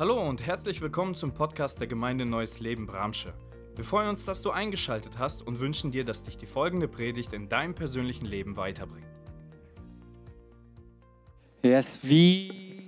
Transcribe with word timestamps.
Hallo 0.00 0.22
und 0.28 0.46
herzlich 0.46 0.80
willkommen 0.80 1.16
zum 1.16 1.32
Podcast 1.32 1.80
der 1.80 1.88
Gemeinde 1.88 2.24
Neues 2.24 2.60
Leben 2.60 2.86
Bramsche. 2.86 3.34
Wir 3.74 3.82
freuen 3.82 4.10
uns, 4.10 4.24
dass 4.24 4.42
du 4.42 4.52
eingeschaltet 4.52 5.18
hast 5.18 5.44
und 5.44 5.58
wünschen 5.58 5.90
dir, 5.90 6.04
dass 6.04 6.22
dich 6.22 6.36
die 6.36 6.46
folgende 6.46 6.86
Predigt 6.86 7.32
in 7.32 7.48
deinem 7.48 7.74
persönlichen 7.74 8.24
Leben 8.24 8.56
weiterbringt. 8.56 9.08
Yes, 11.64 11.98
wie 12.04 12.80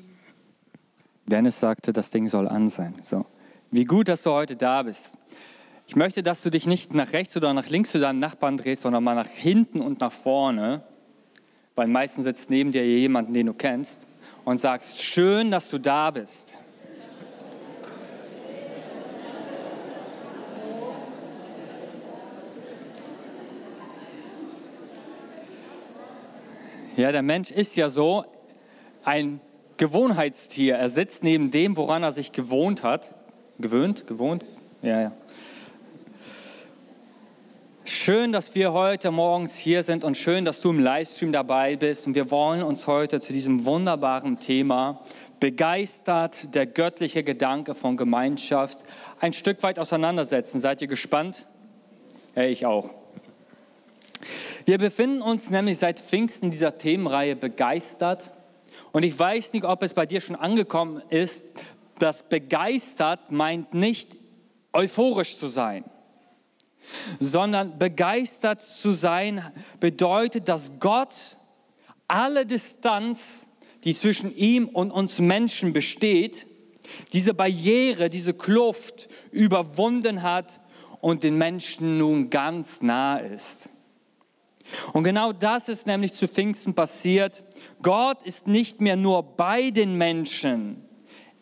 Dennis 1.27 1.59
sagte, 1.59 1.93
das 1.93 2.11
Ding 2.11 2.29
soll 2.29 2.47
an 2.47 2.69
sein. 2.69 2.95
So. 3.01 3.27
Wie 3.73 3.87
gut, 3.87 4.07
dass 4.07 4.23
du 4.23 4.31
heute 4.31 4.55
da 4.55 4.85
bist. 4.85 5.19
Ich 5.89 5.97
möchte, 5.97 6.23
dass 6.23 6.45
du 6.45 6.51
dich 6.51 6.69
nicht 6.69 6.95
nach 6.95 7.13
rechts 7.13 7.37
oder 7.37 7.53
nach 7.53 7.69
links 7.69 7.91
zu 7.91 7.99
deinem 7.99 8.21
Nachbarn 8.21 8.57
drehst, 8.57 8.83
sondern 8.83 9.03
mal 9.03 9.17
nach 9.17 9.27
hinten 9.27 9.81
und 9.81 9.99
nach 9.99 10.13
vorne, 10.13 10.85
weil 11.75 11.89
meistens 11.89 12.23
sitzt 12.23 12.51
neben 12.51 12.71
dir 12.71 12.87
jemand, 12.87 13.35
den 13.35 13.47
du 13.47 13.53
kennst, 13.53 14.07
und 14.45 14.59
sagst, 14.59 15.03
schön, 15.03 15.51
dass 15.51 15.69
du 15.71 15.79
da 15.79 16.13
bist. 16.13 16.59
Ja, 27.01 27.13
der 27.13 27.23
Mensch 27.23 27.51
ist 27.51 27.77
ja 27.77 27.89
so 27.89 28.27
ein 29.05 29.41
Gewohnheitstier. 29.79 30.77
Er 30.77 30.91
sitzt 30.91 31.23
neben 31.23 31.51
dem, 31.51 31.79
woran 31.79 32.03
er 32.03 32.13
sich 32.13 32.31
gewohnt 32.31 32.83
hat. 32.83 33.15
Gewöhnt? 33.59 34.07
Gewohnt? 34.07 34.45
Ja, 34.83 35.01
ja. 35.01 35.13
Schön, 37.87 38.33
dass 38.33 38.55
wir 38.55 38.75
heute 38.75 39.13
morgens 39.13 39.57
hier 39.57 39.83
sind 39.83 40.05
und 40.05 40.19
schön, 40.19 40.45
dass 40.45 40.61
du 40.61 40.69
im 40.69 40.79
Livestream 40.79 41.33
dabei 41.33 41.77
bist. 41.77 42.07
Und 42.07 42.15
wir 42.15 42.31
wollen 42.31 42.63
uns 42.63 42.87
heute 42.87 43.19
zu 43.19 43.33
diesem 43.33 43.65
wunderbaren 43.65 44.39
Thema 44.39 45.01
begeistert, 45.41 46.55
der 46.55 46.67
göttliche 46.67 47.25
Gedanke 47.25 47.75
von 47.75 47.97
Gemeinschaft, 47.97 48.85
ein 49.21 49.33
Stück 49.33 49.63
weit 49.63 49.79
auseinandersetzen. 49.79 50.61
Seid 50.61 50.83
ihr 50.83 50.89
gespannt? 50.89 51.47
Ja, 52.37 52.43
ich 52.43 52.67
auch. 52.67 53.00
Wir 54.65 54.79
befinden 54.79 55.23
uns 55.23 55.51
nämlich 55.51 55.79
seit 55.79 56.01
Pfingsten 56.01 56.51
dieser 56.51 56.77
Themenreihe 56.77 57.37
begeistert. 57.37 58.31
Und 58.93 59.05
ich 59.05 59.19
weiß 59.19 59.53
nicht, 59.53 59.65
ob 59.65 59.83
es 59.83 59.95
bei 59.95 60.07
dir 60.07 60.21
schon 60.21 60.37
angekommen 60.37 61.03
ist, 61.09 61.45
dass 61.99 62.29
begeistert 62.29 63.31
meint 63.31 63.75
nicht 63.75 64.17
euphorisch 64.73 65.37
zu 65.37 65.49
sein, 65.49 65.85
sondern 67.19 67.79
begeistert 67.79 68.61
zu 68.61 68.93
sein 68.93 69.45
bedeutet, 69.81 70.49
dass 70.49 70.81
Gott 70.81 71.15
alle 72.09 72.47
Distanz, 72.47 73.47
die 73.85 73.95
zwischen 73.95 74.35
ihm 74.37 74.69
und 74.69 74.91
uns 74.91 75.19
Menschen 75.19 75.73
besteht, 75.73 76.47
diese 77.13 77.35
Barriere, 77.35 78.11
diese 78.11 78.35
Kluft 78.35 79.09
überwunden 79.31 80.23
hat 80.23 80.61
und 81.01 81.23
den 81.23 81.37
Menschen 81.37 81.99
nun 81.99 82.31
ganz 82.31 82.83
nah 82.83 83.19
ist. 83.19 83.71
Und 84.93 85.05
genau 85.05 85.33
das 85.33 85.69
ist 85.69 85.87
nämlich 85.87 86.13
zu 86.13 86.29
Pfingsten 86.29 86.75
passiert. 86.75 87.45
Gott 87.83 88.23
ist 88.23 88.47
nicht 88.47 88.81
mehr 88.81 88.97
nur 88.97 89.23
bei 89.23 89.71
den 89.71 89.95
Menschen, 89.97 90.85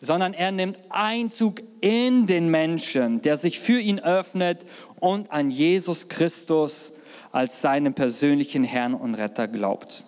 sondern 0.01 0.33
er 0.33 0.51
nimmt 0.51 0.77
Einzug 0.89 1.61
in 1.81 2.27
den 2.27 2.49
Menschen, 2.49 3.21
der 3.21 3.37
sich 3.37 3.59
für 3.59 3.79
ihn 3.79 3.99
öffnet 3.99 4.65
und 4.99 5.31
an 5.31 5.49
Jesus 5.49 6.07
Christus 6.07 6.93
als 7.31 7.61
seinen 7.61 7.93
persönlichen 7.93 8.63
Herrn 8.63 8.93
und 8.93 9.15
Retter 9.15 9.47
glaubt. 9.47 10.05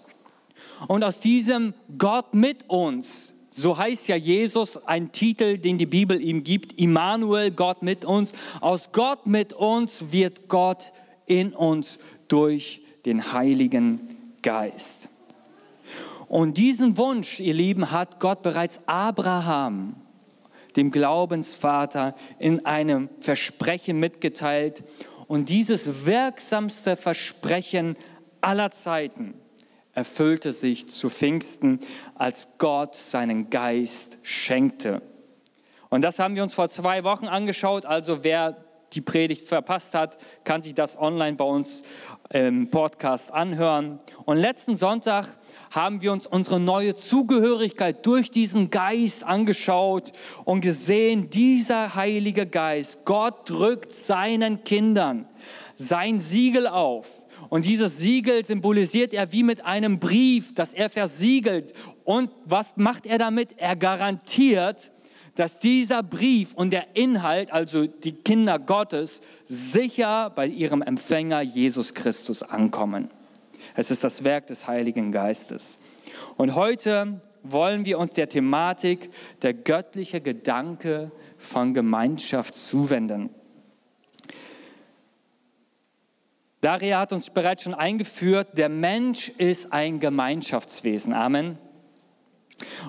Und 0.88 1.04
aus 1.04 1.20
diesem 1.20 1.74
Gott 1.98 2.34
mit 2.34 2.70
uns, 2.70 3.36
so 3.52 3.78
heißt 3.78 4.08
ja 4.08 4.16
Jesus, 4.16 4.78
ein 4.88 5.12
Titel, 5.12 5.58
den 5.58 5.78
die 5.78 5.86
Bibel 5.86 6.22
ihm 6.22 6.44
gibt, 6.44 6.80
Immanuel, 6.80 7.52
Gott 7.52 7.84
mit 7.84 8.06
uns, 8.06 8.34
aus 8.62 8.92
Gott 8.92 9.28
mit 9.28 9.54
uns 9.54 10.12
wird 10.12 10.48
Gott 10.48 10.92
in 11.28 11.54
uns 11.54 12.00
durch 12.28 12.81
den 13.06 13.34
Heiligen 13.34 14.36
Geist. 14.42 15.10
Und 16.28 16.58
diesen 16.58 16.98
Wunsch, 16.98 17.40
ihr 17.40 17.54
Lieben, 17.54 17.92
hat 17.92 18.20
Gott 18.20 18.42
bereits 18.42 18.88
Abraham, 18.88 19.96
dem 20.76 20.90
Glaubensvater, 20.90 22.16
in 22.40 22.66
einem 22.66 23.10
Versprechen 23.20 24.00
mitgeteilt. 24.00 24.84
Und 25.28 25.50
dieses 25.50 26.06
wirksamste 26.06 26.96
Versprechen 26.96 27.98
aller 28.40 28.72
Zeiten 28.72 29.34
erfüllte 29.94 30.54
sich 30.54 30.90
zu 30.90 31.10
Pfingsten, 31.10 31.80
als 32.16 32.58
Gott 32.58 32.96
seinen 32.96 33.50
Geist 33.50 34.20
schenkte. 34.24 35.02
Und 35.90 36.02
das 36.06 36.20
haben 36.20 36.36
wir 36.36 36.44
uns 36.44 36.54
vor 36.54 36.70
zwei 36.70 37.04
Wochen 37.04 37.28
angeschaut. 37.28 37.86
Also 37.86 38.24
wer 38.24 38.56
die 38.94 39.02
Predigt 39.02 39.48
verpasst 39.48 39.94
hat, 39.94 40.18
kann 40.44 40.62
sich 40.62 40.74
das 40.74 40.98
online 40.98 41.38
bei 41.38 41.46
uns 41.46 41.84
im 42.32 42.70
Podcast 42.70 43.34
anhören. 43.34 44.00
Und 44.26 44.38
letzten 44.38 44.76
Sonntag 44.76 45.26
haben 45.72 46.02
wir 46.02 46.12
uns 46.12 46.28
unsere 46.28 46.60
neue 46.60 46.96
Zugehörigkeit 46.96 48.06
durch 48.06 48.32
diesen 48.32 48.70
Geist 48.70 49.24
angeschaut 49.24 50.12
und 50.46 50.62
gesehen, 50.62 51.30
dieser 51.30 51.96
Heilige 51.96 52.46
Geist, 52.46 53.06
Gott 53.06 53.50
drückt 53.50 53.94
seinen 53.94 54.64
Kindern 54.64 55.28
sein 55.82 56.20
Siegel 56.20 56.68
auf. 56.68 57.26
Und 57.50 57.66
dieses 57.66 57.98
Siegel 57.98 58.46
symbolisiert 58.46 59.14
er 59.14 59.32
wie 59.32 59.44
mit 59.44 59.66
einem 59.66 60.00
Brief, 60.00 60.54
das 60.54 60.74
er 60.74 60.90
versiegelt. 60.90 61.74
Und 62.04 62.32
was 62.46 62.78
macht 62.78 63.06
er 63.06 63.18
damit? 63.18 63.58
Er 63.58 63.76
garantiert, 63.76 64.92
dass 65.36 65.60
dieser 65.60 66.04
Brief 66.04 66.54
und 66.54 66.72
der 66.72 66.96
Inhalt, 66.96 67.52
also 67.52 67.88
die 67.88 68.12
Kinder 68.12 68.60
Gottes, 68.60 69.22
sicher 69.46 70.30
bei 70.30 70.48
ihrem 70.48 70.82
Empfänger 70.82 71.42
Jesus 71.42 71.94
Christus 71.94 72.44
ankommen. 72.44 73.10
Es 73.76 73.92
ist 73.92 74.04
das 74.04 74.24
Werk 74.24 74.48
des 74.48 74.68
Heiligen 74.68 75.12
Geistes. 75.12 75.80
Und 76.36 76.56
heute 76.56 77.22
wollen 77.44 77.86
wir 77.86 77.98
uns 77.98 78.14
der 78.14 78.30
Thematik 78.30 79.10
der 79.42 79.54
göttliche 79.54 80.22
Gedanke 80.22 81.12
von 81.38 81.74
Gemeinschaft 81.74 82.54
zuwenden. 82.54 83.30
Daria 86.60 87.00
hat 87.00 87.12
uns 87.12 87.32
bereits 87.32 87.64
schon 87.64 87.74
eingeführt, 87.74 88.58
der 88.58 88.70
Mensch 88.70 89.30
ist 89.30 89.74
ein 89.74 90.00
Gemeinschaftswesen. 90.00 91.12
Amen. 91.14 91.58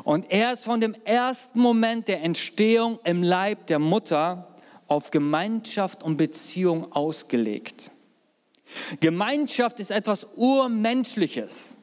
Und 0.04 0.30
er 0.30 0.52
ist 0.52 0.64
von 0.64 0.80
dem 0.80 0.94
ersten 1.04 1.60
Moment 1.60 2.08
der 2.08 2.22
Entstehung 2.22 2.98
im 3.04 3.22
Leib 3.22 3.66
der 3.66 3.78
Mutter 3.78 4.56
auf 4.86 5.10
Gemeinschaft 5.10 6.02
und 6.02 6.16
Beziehung 6.16 6.92
ausgelegt. 6.92 7.90
Gemeinschaft 9.00 9.80
ist 9.80 9.90
etwas 9.90 10.26
Urmenschliches. 10.36 11.78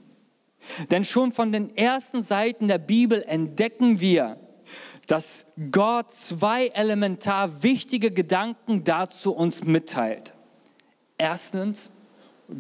Denn 0.92 1.04
schon 1.04 1.32
von 1.32 1.52
den 1.52 1.76
ersten 1.76 2.22
Seiten 2.22 2.68
der 2.68 2.78
Bibel 2.78 3.24
entdecken 3.24 4.00
wir, 4.00 4.38
dass 5.08 5.54
Gott 5.72 6.12
zwei 6.12 6.68
elementar 6.68 7.64
wichtige 7.64 8.12
Gedanken 8.12 8.84
dazu 8.84 9.34
uns 9.34 9.64
mitteilt. 9.64 10.34
Erstens, 11.18 11.92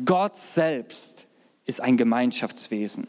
Gott 0.06 0.35
selbst 0.35 1.28
ist 1.66 1.81
ein 1.81 1.97
Gemeinschaftswesen. 1.97 3.07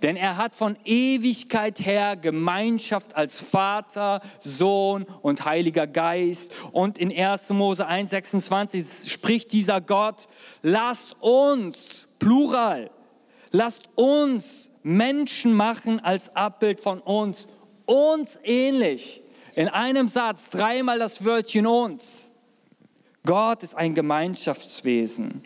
Denn 0.00 0.16
er 0.16 0.36
hat 0.36 0.54
von 0.54 0.76
Ewigkeit 0.84 1.80
her 1.80 2.16
Gemeinschaft 2.16 3.14
als 3.14 3.40
Vater, 3.40 4.20
Sohn 4.38 5.04
und 5.22 5.44
Heiliger 5.44 5.86
Geist. 5.86 6.52
Und 6.72 6.98
in 6.98 7.12
1. 7.12 7.50
Mose 7.50 7.86
1,26 7.86 9.10
spricht 9.10 9.52
dieser 9.52 9.80
Gott, 9.80 10.28
lasst 10.62 11.16
uns, 11.20 12.08
Plural, 12.18 12.90
lasst 13.50 13.90
uns 13.96 14.70
Menschen 14.82 15.54
machen 15.54 16.00
als 16.00 16.34
Abbild 16.34 16.80
von 16.80 17.00
uns, 17.00 17.46
uns 17.84 18.38
ähnlich. 18.44 19.22
In 19.54 19.68
einem 19.68 20.08
Satz 20.08 20.48
dreimal 20.48 20.98
das 20.98 21.24
Wörtchen 21.24 21.66
uns. 21.66 22.32
Gott 23.24 23.62
ist 23.62 23.76
ein 23.76 23.94
Gemeinschaftswesen. 23.94 25.42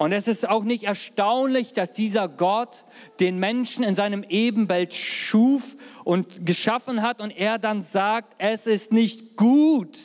Und 0.00 0.12
es 0.12 0.28
ist 0.28 0.48
auch 0.48 0.64
nicht 0.64 0.84
erstaunlich, 0.84 1.74
dass 1.74 1.92
dieser 1.92 2.26
Gott 2.26 2.86
den 3.20 3.38
Menschen 3.38 3.84
in 3.84 3.94
seinem 3.94 4.24
Ebenbild 4.26 4.94
schuf 4.94 5.76
und 6.04 6.46
geschaffen 6.46 7.02
hat 7.02 7.20
und 7.20 7.30
er 7.30 7.58
dann 7.58 7.82
sagt, 7.82 8.32
es 8.38 8.66
ist 8.66 8.94
nicht 8.94 9.36
gut, 9.36 9.98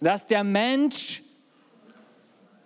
dass 0.00 0.24
der 0.24 0.42
Mensch 0.42 1.22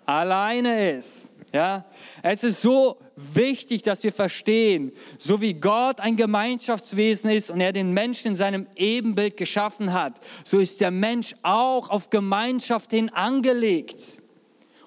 alleine 0.06 0.92
ist. 0.92 1.32
Ja, 1.52 1.86
es 2.22 2.44
ist 2.44 2.62
so 2.62 3.00
wichtig, 3.16 3.82
dass 3.82 4.04
wir 4.04 4.12
verstehen, 4.12 4.92
so 5.18 5.40
wie 5.40 5.54
Gott 5.54 5.98
ein 5.98 6.14
Gemeinschaftswesen 6.14 7.30
ist 7.30 7.50
und 7.50 7.60
er 7.60 7.72
den 7.72 7.92
Menschen 7.92 8.28
in 8.28 8.36
seinem 8.36 8.68
Ebenbild 8.76 9.36
geschaffen 9.36 9.92
hat, 9.92 10.20
so 10.44 10.60
ist 10.60 10.80
der 10.80 10.92
Mensch 10.92 11.34
auch 11.42 11.90
auf 11.90 12.10
Gemeinschaft 12.10 12.92
hin 12.92 13.08
angelegt. 13.08 14.23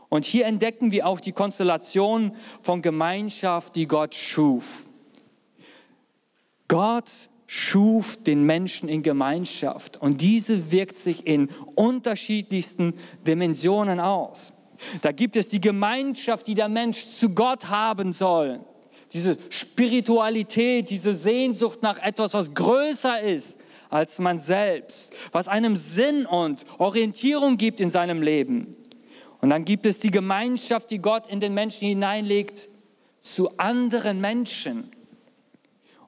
Und 0.10 0.26
hier 0.26 0.46
entdecken 0.46 0.92
wir 0.92 1.06
auch 1.06 1.20
die 1.20 1.34
Konstellation 1.34 2.34
von 2.62 2.82
Gemeinschaft, 2.82 3.76
die 3.76 3.88
Gott 3.88 4.16
schuf. 4.16 4.86
Gott 6.68 7.10
schuf 7.46 8.22
den 8.24 8.44
Menschen 8.44 8.90
in 8.90 9.04
Gemeinschaft 9.04 10.02
und 10.02 10.20
diese 10.22 10.72
wirkt 10.72 10.98
sich 10.98 11.26
in 11.26 11.50
unterschiedlichsten 11.76 12.94
Dimensionen 13.26 14.02
aus. 14.02 14.54
Da 15.02 15.12
gibt 15.12 15.38
es 15.38 15.50
die 15.50 15.62
Gemeinschaft, 15.62 16.46
die 16.48 16.56
der 16.56 16.70
Mensch 16.70 17.06
zu 17.06 17.30
Gott 17.30 17.70
haben 17.70 18.14
soll. 18.14 18.60
Diese 19.14 19.38
Spiritualität, 19.50 20.90
diese 20.90 21.14
Sehnsucht 21.14 21.82
nach 21.82 22.00
etwas, 22.00 22.34
was 22.34 22.54
größer 22.54 23.22
ist 23.22 23.60
als 23.90 24.20
man 24.20 24.38
selbst, 24.38 25.14
was 25.32 25.48
einem 25.48 25.78
Sinn 25.78 26.26
und 26.26 26.66
Orientierung 26.78 27.56
gibt 27.56 27.80
in 27.80 27.90
seinem 27.90 28.22
Leben. 28.22 28.76
Und 29.42 29.50
dann 29.50 29.66
gibt 29.66 29.86
es 29.86 30.00
die 30.00 30.12
Gemeinschaft, 30.12 30.90
die 30.92 31.00
Gott 31.00 31.28
in 31.28 31.40
den 31.40 31.54
Menschen 31.54 31.88
hineinlegt 31.88 32.70
zu 33.20 33.58
anderen 33.58 34.22
Menschen. 34.22 34.90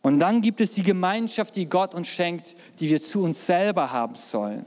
Und 0.02 0.20
dann 0.20 0.42
gibt 0.42 0.62
es 0.62 0.72
die 0.72 0.84
Gemeinschaft, 0.84 1.56
die 1.56 1.68
Gott 1.68 1.94
uns 1.94 2.08
schenkt, 2.08 2.56
die 2.80 2.90
wir 2.90 3.02
zu 3.02 3.24
uns 3.24 3.46
selber 3.46 3.92
haben 3.92 4.16
sollen. 4.16 4.66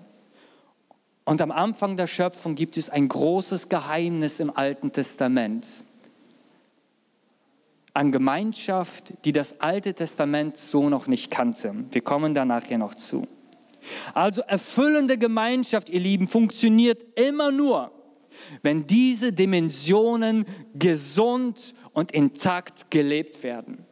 Und 1.24 1.40
am 1.40 1.50
Anfang 1.50 1.96
der 1.96 2.06
Schöpfung 2.06 2.54
gibt 2.54 2.76
es 2.76 2.90
ein 2.90 3.08
großes 3.08 3.68
Geheimnis 3.68 4.40
im 4.40 4.54
Alten 4.54 4.92
Testament. 4.92 5.66
An 7.94 8.10
Gemeinschaft, 8.10 9.12
die 9.24 9.32
das 9.32 9.60
Alte 9.60 9.94
Testament 9.94 10.56
so 10.56 10.88
noch 10.88 11.06
nicht 11.06 11.30
kannte. 11.30 11.74
Wir 11.92 12.00
kommen 12.00 12.34
da 12.34 12.44
nachher 12.44 12.78
noch 12.78 12.94
zu. 12.94 13.28
Also 14.14 14.42
erfüllende 14.42 15.18
Gemeinschaft, 15.18 15.90
ihr 15.90 16.00
Lieben, 16.00 16.28
funktioniert 16.28 17.02
immer 17.18 17.50
nur, 17.50 17.92
wenn 18.62 18.86
diese 18.86 19.32
Dimensionen 19.32 20.44
gesund 20.74 21.74
und 21.92 22.12
intakt 22.12 22.90
gelebt 22.90 23.42
werden. 23.42 23.86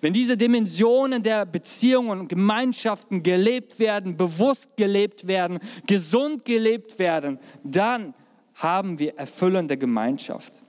Wenn 0.00 0.12
diese 0.12 0.36
Dimensionen 0.36 1.22
der 1.22 1.46
Beziehungen 1.46 2.20
und 2.20 2.28
Gemeinschaften 2.28 3.22
gelebt 3.22 3.78
werden, 3.78 4.16
bewusst 4.16 4.76
gelebt 4.76 5.26
werden, 5.26 5.60
gesund 5.86 6.44
gelebt 6.44 6.98
werden, 6.98 7.38
dann 7.64 8.14
haben 8.54 8.98
wir 8.98 9.16
erfüllende 9.16 9.78
Gemeinschaft. 9.78 10.62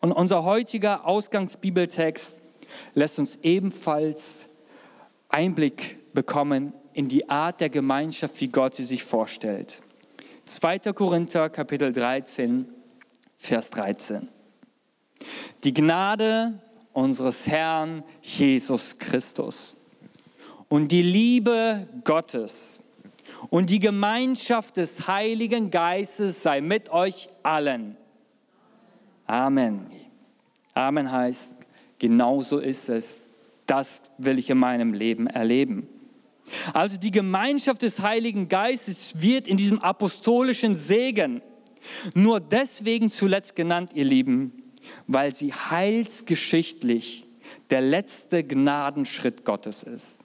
Und 0.00 0.12
unser 0.12 0.42
heutiger 0.44 1.06
Ausgangsbibeltext 1.06 2.40
lässt 2.94 3.18
uns 3.18 3.38
ebenfalls 3.42 4.50
Einblick 5.28 6.12
bekommen 6.12 6.72
in 6.92 7.08
die 7.08 7.28
Art 7.28 7.60
der 7.60 7.70
Gemeinschaft, 7.70 8.40
wie 8.40 8.48
Gott 8.48 8.74
sie 8.74 8.84
sich 8.84 9.02
vorstellt. 9.04 9.80
2. 10.44 10.92
Korinther 10.92 11.48
Kapitel 11.50 11.92
13, 11.92 12.66
Vers 13.36 13.70
13. 13.70 14.28
Die 15.62 15.72
Gnade 15.72 16.54
unseres 16.92 17.46
Herrn 17.46 18.02
Jesus 18.20 18.98
Christus 18.98 19.76
und 20.68 20.90
die 20.90 21.02
Liebe 21.02 21.86
Gottes 22.04 22.80
und 23.50 23.70
die 23.70 23.78
Gemeinschaft 23.78 24.76
des 24.76 25.06
Heiligen 25.06 25.70
Geistes 25.70 26.42
sei 26.42 26.60
mit 26.60 26.90
euch 26.90 27.28
allen. 27.44 27.96
Amen. 29.26 29.86
Amen 30.74 31.10
heißt, 31.10 31.54
genauso 31.98 32.58
ist 32.58 32.88
es. 32.88 33.20
Das 33.66 34.02
will 34.18 34.38
ich 34.38 34.50
in 34.50 34.58
meinem 34.58 34.92
Leben 34.92 35.28
erleben. 35.28 35.88
Also 36.72 36.98
die 36.98 37.10
Gemeinschaft 37.10 37.82
des 37.82 38.00
Heiligen 38.00 38.48
Geistes 38.48 39.20
wird 39.20 39.48
in 39.48 39.56
diesem 39.56 39.80
apostolischen 39.80 40.74
Segen 40.74 41.42
nur 42.14 42.40
deswegen 42.40 43.10
zuletzt 43.10 43.56
genannt, 43.56 43.92
ihr 43.94 44.04
Lieben, 44.04 44.52
weil 45.06 45.34
sie 45.34 45.52
heilsgeschichtlich 45.52 47.26
der 47.70 47.80
letzte 47.80 48.44
Gnadenschritt 48.44 49.44
Gottes 49.44 49.82
ist. 49.82 50.20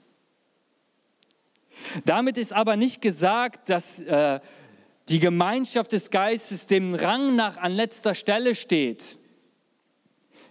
Damit 2.04 2.38
ist 2.38 2.52
aber 2.52 2.76
nicht 2.76 3.00
gesagt, 3.00 3.70
dass 3.70 4.00
äh, 4.00 4.40
die 5.08 5.20
Gemeinschaft 5.20 5.92
des 5.92 6.10
Geistes 6.10 6.66
dem 6.66 6.94
Rang 6.94 7.36
nach 7.36 7.56
an 7.56 7.72
letzter 7.72 8.14
Stelle 8.14 8.54
steht. 8.54 9.18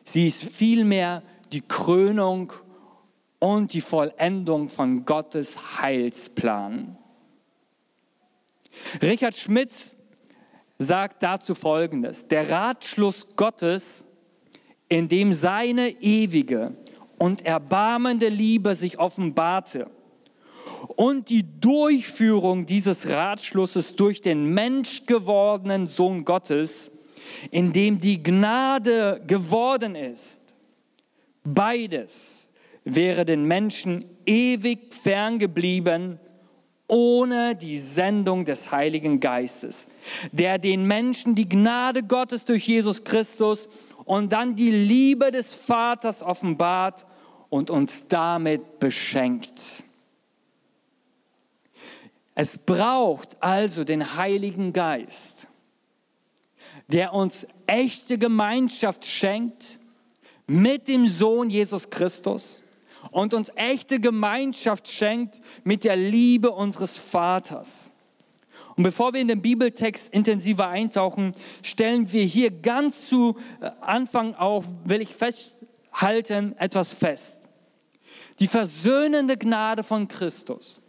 Sie 0.04 0.25
ist 0.25 0.44
vielmehr 0.44 1.22
die 1.52 1.62
Krönung 1.62 2.54
und 3.39 3.74
die 3.74 3.81
Vollendung 3.81 4.69
von 4.69 5.06
Gottes 5.06 5.80
Heilsplan. 5.80 6.98
Richard 9.01 9.36
Schmitz 9.36 9.95
sagt 10.78 11.24
dazu 11.24 11.56
Folgendes. 11.56 12.28
Der 12.28 12.50
Ratschluss 12.50 13.36
Gottes, 13.36 14.06
in 14.89 15.07
dem 15.07 15.34
seine 15.34 15.89
ewige 16.01 16.75
und 17.18 17.45
erbarmende 17.45 18.30
Liebe 18.30 18.75
sich 18.75 19.00
offenbarte 19.00 19.90
und 20.95 21.30
die 21.30 21.45
Durchführung 21.60 22.66
dieses 22.66 23.10
Ratschlusses 23.10 23.95
durch 23.95 24.22
den 24.22 24.54
menschgewordenen 24.54 25.88
Sohn 25.88 26.25
Gottes, 26.25 26.92
in 27.51 27.74
dem 27.74 28.00
die 28.00 28.22
Gnade 28.22 29.22
geworden 29.25 29.95
ist, 29.95 30.40
beides 31.44 32.46
wäre 32.95 33.25
den 33.25 33.44
Menschen 33.44 34.06
ewig 34.25 34.94
ferngeblieben 34.94 36.19
ohne 36.88 37.54
die 37.56 37.78
Sendung 37.78 38.45
des 38.45 38.72
Heiligen 38.72 39.19
Geistes, 39.19 39.88
der 40.31 40.57
den 40.57 40.88
Menschen 40.88 41.36
die 41.36 41.50
Gnade 41.50 42.01
Gottes 42.01 42.45
durch 42.45 42.66
Jesus 42.66 43.04
Christus 43.04 43.68
und 44.06 44.31
dann 44.31 44.56
die 44.56 44.72
Liebe 44.72 45.31
des 45.31 45.54
Vaters 45.54 46.24
offenbart 46.24 47.06
und 47.50 47.69
uns 47.69 48.07
damit 48.07 48.80
beschenkt. 48.80 49.83
Es 52.36 52.57
braucht 52.57 53.36
also 53.44 53.83
den 53.83 54.16
Heiligen 54.16 54.72
Geist, 54.72 55.48
der 56.88 57.13
uns 57.13 57.48
echte 57.66 58.18
Gemeinschaft 58.18 59.06
schenkt 59.06 59.80
mit 60.45 60.88
dem 60.88 61.06
Sohn 61.07 61.50
Jesus 61.50 61.90
Christus 61.90 62.63
und 63.11 63.33
uns 63.33 63.51
echte 63.55 63.99
Gemeinschaft 63.99 64.88
schenkt 64.88 65.41
mit 65.63 65.83
der 65.83 65.95
Liebe 65.95 66.51
unseres 66.51 66.97
Vaters. 66.97 67.94
Und 68.75 68.83
bevor 68.83 69.13
wir 69.13 69.21
in 69.21 69.27
den 69.27 69.41
Bibeltext 69.41 70.13
intensiver 70.13 70.67
eintauchen, 70.67 71.33
stellen 71.63 72.11
wir 72.11 72.23
hier 72.23 72.51
ganz 72.51 73.09
zu 73.09 73.35
äh, 73.59 73.71
Anfang 73.81 74.35
auf, 74.35 74.65
will 74.83 75.01
ich 75.01 75.15
festhalten, 75.15 76.55
etwas 76.59 76.94
fest. 76.94 77.49
Die 78.39 78.47
versöhnende 78.47 79.35
Gnade 79.35 79.83
von 79.83 80.07
Christus 80.07 80.83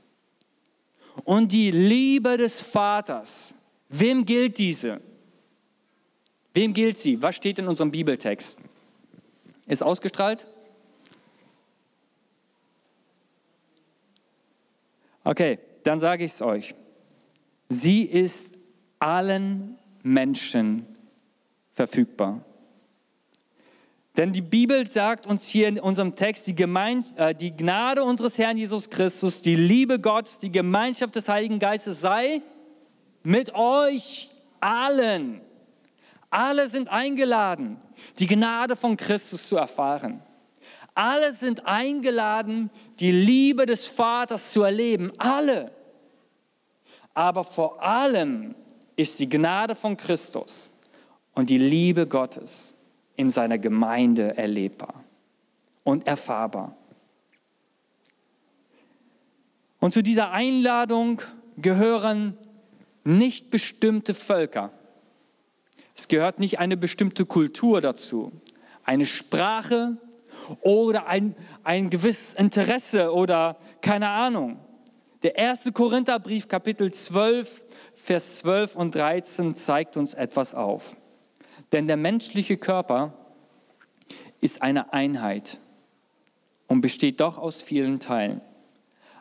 und 1.24 1.50
die 1.50 1.70
Liebe 1.70 2.36
des 2.36 2.60
Vaters. 2.60 3.54
Wem 3.88 4.26
gilt 4.26 4.58
diese? 4.58 5.00
Wem 6.52 6.74
gilt 6.74 6.98
sie? 6.98 7.22
Was 7.22 7.36
steht 7.36 7.58
in 7.58 7.68
unserem 7.68 7.90
Bibeltext? 7.90 8.60
Ist 9.66 9.82
ausgestrahlt? 9.82 10.46
Okay, 15.28 15.58
dann 15.82 16.00
sage 16.00 16.24
ich 16.24 16.32
es 16.32 16.40
euch. 16.40 16.74
Sie 17.68 18.02
ist 18.04 18.54
allen 18.98 19.76
Menschen 20.02 20.86
verfügbar. 21.74 22.40
Denn 24.16 24.32
die 24.32 24.40
Bibel 24.40 24.86
sagt 24.88 25.26
uns 25.26 25.46
hier 25.46 25.68
in 25.68 25.78
unserem 25.78 26.16
Text, 26.16 26.46
die, 26.46 26.54
Gemein 26.54 27.04
äh, 27.16 27.34
die 27.34 27.54
Gnade 27.54 28.04
unseres 28.04 28.38
Herrn 28.38 28.56
Jesus 28.56 28.88
Christus, 28.88 29.42
die 29.42 29.54
Liebe 29.54 30.00
Gottes, 30.00 30.38
die 30.38 30.50
Gemeinschaft 30.50 31.14
des 31.14 31.28
Heiligen 31.28 31.58
Geistes 31.58 32.00
sei 32.00 32.40
mit 33.22 33.54
euch 33.54 34.30
allen. 34.60 35.42
Alle 36.30 36.70
sind 36.70 36.88
eingeladen, 36.88 37.76
die 38.18 38.28
Gnade 38.28 38.76
von 38.76 38.96
Christus 38.96 39.46
zu 39.46 39.58
erfahren. 39.58 40.22
Alle 40.98 41.32
sind 41.32 41.64
eingeladen, 41.64 42.70
die 42.98 43.12
Liebe 43.12 43.66
des 43.66 43.86
Vaters 43.86 44.50
zu 44.50 44.64
erleben. 44.64 45.12
Alle. 45.16 45.70
Aber 47.14 47.44
vor 47.44 47.80
allem 47.80 48.56
ist 48.96 49.20
die 49.20 49.28
Gnade 49.28 49.76
von 49.76 49.96
Christus 49.96 50.72
und 51.36 51.50
die 51.50 51.58
Liebe 51.58 52.08
Gottes 52.08 52.74
in 53.14 53.30
seiner 53.30 53.58
Gemeinde 53.58 54.36
erlebbar 54.36 55.04
und 55.84 56.04
erfahrbar. 56.08 56.76
Und 59.78 59.94
zu 59.94 60.02
dieser 60.02 60.32
Einladung 60.32 61.22
gehören 61.58 62.36
nicht 63.04 63.50
bestimmte 63.50 64.14
Völker. 64.14 64.72
Es 65.94 66.08
gehört 66.08 66.40
nicht 66.40 66.58
eine 66.58 66.76
bestimmte 66.76 67.24
Kultur 67.24 67.80
dazu, 67.80 68.32
eine 68.82 69.06
Sprache, 69.06 69.96
oder 70.60 71.06
ein, 71.06 71.34
ein 71.64 71.90
gewisses 71.90 72.34
Interesse 72.34 73.12
oder 73.12 73.56
keine 73.80 74.08
Ahnung. 74.08 74.58
Der 75.22 75.36
erste 75.36 75.72
Korintherbrief, 75.72 76.48
Kapitel 76.48 76.92
12, 76.92 77.64
Vers 77.94 78.38
12 78.38 78.76
und 78.76 78.94
13 78.94 79.56
zeigt 79.56 79.96
uns 79.96 80.14
etwas 80.14 80.54
auf. 80.54 80.96
Denn 81.72 81.86
der 81.86 81.96
menschliche 81.96 82.56
Körper 82.56 83.14
ist 84.40 84.62
eine 84.62 84.92
Einheit 84.92 85.58
und 86.68 86.80
besteht 86.80 87.20
doch 87.20 87.38
aus 87.38 87.62
vielen 87.62 87.98
Teilen. 87.98 88.40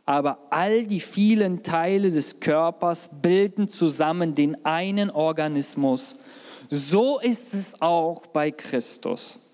aber 0.07 0.39
all 0.51 0.88
die 0.88 1.01
vielen 1.01 1.63
Teile 1.63 2.12
des 2.12 2.39
Körpers 2.39 3.10
bilden 3.22 3.67
zusammen 3.67 4.34
den 4.34 4.63
einen 4.65 5.10
Organismus. 5.10 6.22
So 6.69 7.19
ist 7.19 7.53
es 7.53 7.81
auch 7.81 8.25
bei 8.27 8.51
Christus. 8.51 9.47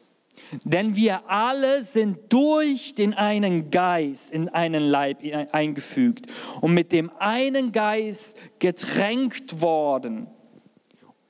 Denn 0.64 0.96
wir 0.96 1.30
alle 1.30 1.84
sind 1.84 2.32
durch 2.32 2.96
den 2.96 3.14
einen 3.14 3.70
Geist 3.70 4.32
in 4.32 4.50
einen 4.50 4.84
Leib 4.84 5.20
eingefügt 5.52 6.28
und 6.62 6.74
mit 6.74 6.92
dem 6.92 7.12
einen 7.20 7.72
Geist 7.72 8.38
getränkt 8.60 9.62
worden. 9.62 10.28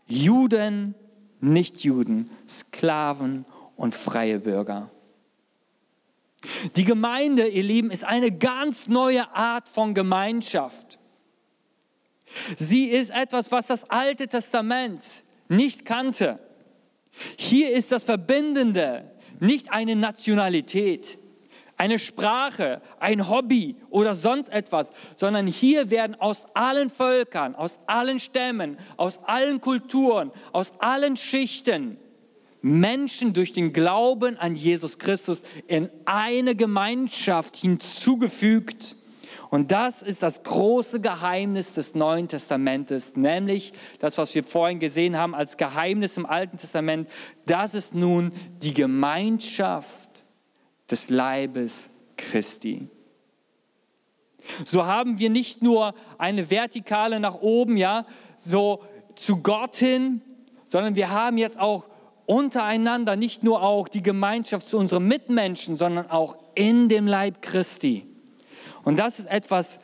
Juden, 0.07 0.95
Nichtjuden, 1.39 2.29
Sklaven 2.47 3.45
und 3.75 3.95
freie 3.95 4.39
Bürger. 4.39 4.89
Die 6.75 6.83
Gemeinde, 6.83 7.47
ihr 7.47 7.63
Lieben, 7.63 7.91
ist 7.91 8.03
eine 8.03 8.31
ganz 8.31 8.87
neue 8.87 9.33
Art 9.33 9.67
von 9.67 9.93
Gemeinschaft. 9.93 10.99
Sie 12.57 12.85
ist 12.85 13.11
etwas, 13.11 13.51
was 13.51 13.67
das 13.67 13.89
Alte 13.89 14.27
Testament 14.27 15.03
nicht 15.47 15.85
kannte. 15.85 16.39
Hier 17.37 17.71
ist 17.71 17.91
das 17.91 18.03
Verbindende 18.03 19.11
nicht 19.39 19.71
eine 19.71 19.95
Nationalität, 19.95 21.19
eine 21.77 21.99
Sprache, 21.99 22.81
ein 22.99 23.29
Hobby 23.29 23.75
oder 23.89 24.13
sonst 24.13 24.49
etwas, 24.49 24.91
sondern 25.15 25.47
hier 25.47 25.89
werden 25.89 26.15
aus 26.19 26.45
allen 26.53 26.89
Völkern, 26.89 27.55
aus 27.55 27.79
allen 27.87 28.19
Stämmen, 28.19 28.77
aus 28.97 29.23
allen 29.25 29.59
Kulturen, 29.59 30.31
aus 30.51 30.73
allen 30.79 31.17
Schichten 31.17 31.97
Menschen 32.63 33.33
durch 33.33 33.51
den 33.51 33.73
Glauben 33.73 34.37
an 34.37 34.55
Jesus 34.55 34.97
Christus 34.97 35.43
in 35.67 35.89
eine 36.05 36.55
Gemeinschaft 36.55 37.57
hinzugefügt. 37.57 38.95
Und 39.53 39.71
das 39.71 40.01
ist 40.01 40.23
das 40.23 40.41
große 40.41 40.99
Geheimnis 40.99 41.73
des 41.73 41.93
Neuen 41.93 42.27
Testamentes, 42.27 43.15
nämlich 43.15 43.73
das, 43.99 44.17
was 44.17 44.33
wir 44.33 44.43
vorhin 44.43 44.79
gesehen 44.79 45.15
haben 45.15 45.35
als 45.35 45.57
Geheimnis 45.57 46.17
im 46.17 46.25
Alten 46.25 46.57
Testament, 46.57 47.07
das 47.45 47.75
ist 47.75 47.93
nun 47.93 48.33
die 48.63 48.73
Gemeinschaft 48.73 50.25
des 50.89 51.11
Leibes 51.11 51.91
Christi. 52.17 52.89
So 54.65 54.87
haben 54.87 55.19
wir 55.19 55.29
nicht 55.29 55.61
nur 55.61 55.93
eine 56.17 56.49
Vertikale 56.49 57.19
nach 57.19 57.35
oben, 57.35 57.77
ja, 57.77 58.07
so 58.35 58.81
zu 59.13 59.43
Gott 59.43 59.75
hin, 59.75 60.23
sondern 60.67 60.95
wir 60.95 61.11
haben 61.11 61.37
jetzt 61.37 61.59
auch 61.59 61.85
untereinander 62.25 63.15
nicht 63.15 63.43
nur 63.43 63.61
auch 63.61 63.87
die 63.87 64.01
Gemeinschaft 64.01 64.65
zu 64.65 64.79
unseren 64.79 65.07
Mitmenschen, 65.07 65.75
sondern 65.75 66.09
auch 66.09 66.39
in 66.55 66.89
dem 66.89 67.05
Leib 67.05 67.43
Christi. 67.43 68.12
Und 68.83 68.99
das 68.99 69.19
ist 69.19 69.25
etwas 69.25 69.79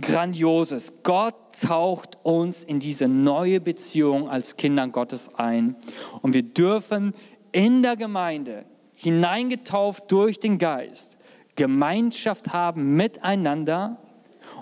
Grandioses. 0.00 1.02
Gott 1.02 1.34
taucht 1.60 2.18
uns 2.22 2.64
in 2.64 2.80
diese 2.80 3.08
neue 3.08 3.60
Beziehung 3.60 4.28
als 4.28 4.56
Kinder 4.56 4.88
Gottes 4.88 5.36
ein. 5.36 5.76
Und 6.22 6.34
wir 6.34 6.42
dürfen 6.42 7.14
in 7.52 7.82
der 7.82 7.96
Gemeinde, 7.96 8.64
hineingetauft 8.94 10.10
durch 10.10 10.40
den 10.40 10.58
Geist, 10.58 11.16
Gemeinschaft 11.56 12.52
haben 12.52 12.96
miteinander. 12.96 13.98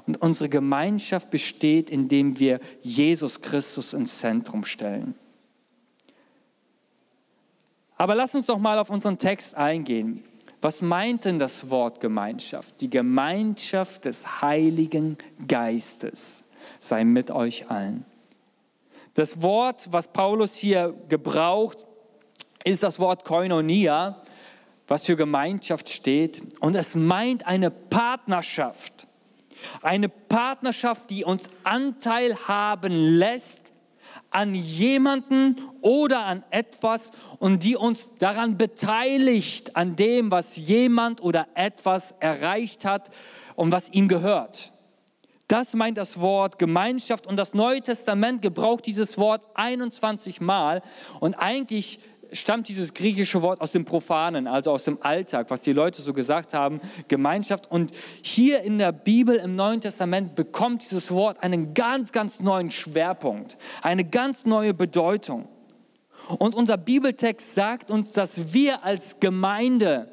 Und 0.06 0.20
unsere 0.20 0.48
Gemeinschaft 0.48 1.30
besteht, 1.30 1.88
indem 1.88 2.38
wir 2.38 2.58
Jesus 2.80 3.40
Christus 3.40 3.92
ins 3.92 4.18
Zentrum 4.18 4.64
stellen. 4.64 5.14
Aber 7.96 8.16
lass 8.16 8.34
uns 8.34 8.46
doch 8.46 8.58
mal 8.58 8.80
auf 8.80 8.90
unseren 8.90 9.16
Text 9.16 9.54
eingehen. 9.54 10.24
Was 10.62 10.80
meint 10.80 11.24
denn 11.24 11.40
das 11.40 11.70
Wort 11.70 12.00
Gemeinschaft? 12.00 12.80
Die 12.80 12.88
Gemeinschaft 12.88 14.04
des 14.04 14.42
Heiligen 14.42 15.18
Geistes 15.48 16.44
sei 16.78 17.04
mit 17.04 17.32
euch 17.32 17.68
allen. 17.68 18.04
Das 19.14 19.42
Wort, 19.42 19.88
was 19.90 20.12
Paulus 20.12 20.54
hier 20.54 20.94
gebraucht, 21.08 21.78
ist 22.64 22.84
das 22.84 23.00
Wort 23.00 23.24
Koinonia, 23.24 24.22
was 24.86 25.04
für 25.04 25.16
Gemeinschaft 25.16 25.88
steht. 25.88 26.42
Und 26.60 26.76
es 26.76 26.94
meint 26.94 27.44
eine 27.44 27.70
Partnerschaft. 27.72 29.08
Eine 29.82 30.08
Partnerschaft, 30.08 31.10
die 31.10 31.24
uns 31.24 31.50
Anteil 31.64 32.36
haben 32.46 32.92
lässt 32.92 33.61
an 34.32 34.54
jemanden 34.54 35.56
oder 35.80 36.24
an 36.24 36.42
etwas 36.50 37.10
und 37.38 37.62
die 37.62 37.76
uns 37.76 38.10
daran 38.18 38.56
beteiligt, 38.56 39.76
an 39.76 39.96
dem, 39.96 40.30
was 40.30 40.56
jemand 40.56 41.22
oder 41.22 41.46
etwas 41.54 42.12
erreicht 42.20 42.84
hat 42.84 43.10
und 43.54 43.72
was 43.72 43.90
ihm 43.90 44.08
gehört. 44.08 44.72
Das 45.48 45.74
meint 45.74 45.98
das 45.98 46.18
Wort 46.20 46.58
Gemeinschaft 46.58 47.26
und 47.26 47.36
das 47.36 47.52
Neue 47.52 47.82
Testament 47.82 48.40
gebraucht 48.40 48.86
dieses 48.86 49.18
Wort 49.18 49.42
21 49.54 50.40
Mal 50.40 50.80
und 51.20 51.34
eigentlich 51.34 51.98
stammt 52.32 52.68
dieses 52.68 52.94
griechische 52.94 53.42
Wort 53.42 53.60
aus 53.60 53.72
dem 53.72 53.84
Profanen, 53.84 54.46
also 54.46 54.70
aus 54.70 54.84
dem 54.84 54.98
Alltag, 55.02 55.50
was 55.50 55.62
die 55.62 55.72
Leute 55.72 56.02
so 56.02 56.12
gesagt 56.12 56.54
haben, 56.54 56.80
Gemeinschaft. 57.08 57.70
Und 57.70 57.92
hier 58.22 58.62
in 58.62 58.78
der 58.78 58.92
Bibel 58.92 59.36
im 59.36 59.56
Neuen 59.56 59.80
Testament 59.80 60.34
bekommt 60.34 60.82
dieses 60.82 61.10
Wort 61.10 61.42
einen 61.42 61.74
ganz, 61.74 62.12
ganz 62.12 62.40
neuen 62.40 62.70
Schwerpunkt, 62.70 63.56
eine 63.82 64.04
ganz 64.04 64.44
neue 64.44 64.74
Bedeutung. 64.74 65.48
Und 66.38 66.54
unser 66.54 66.76
Bibeltext 66.76 67.54
sagt 67.54 67.90
uns, 67.90 68.12
dass 68.12 68.52
wir 68.52 68.84
als 68.84 69.20
Gemeinde, 69.20 70.10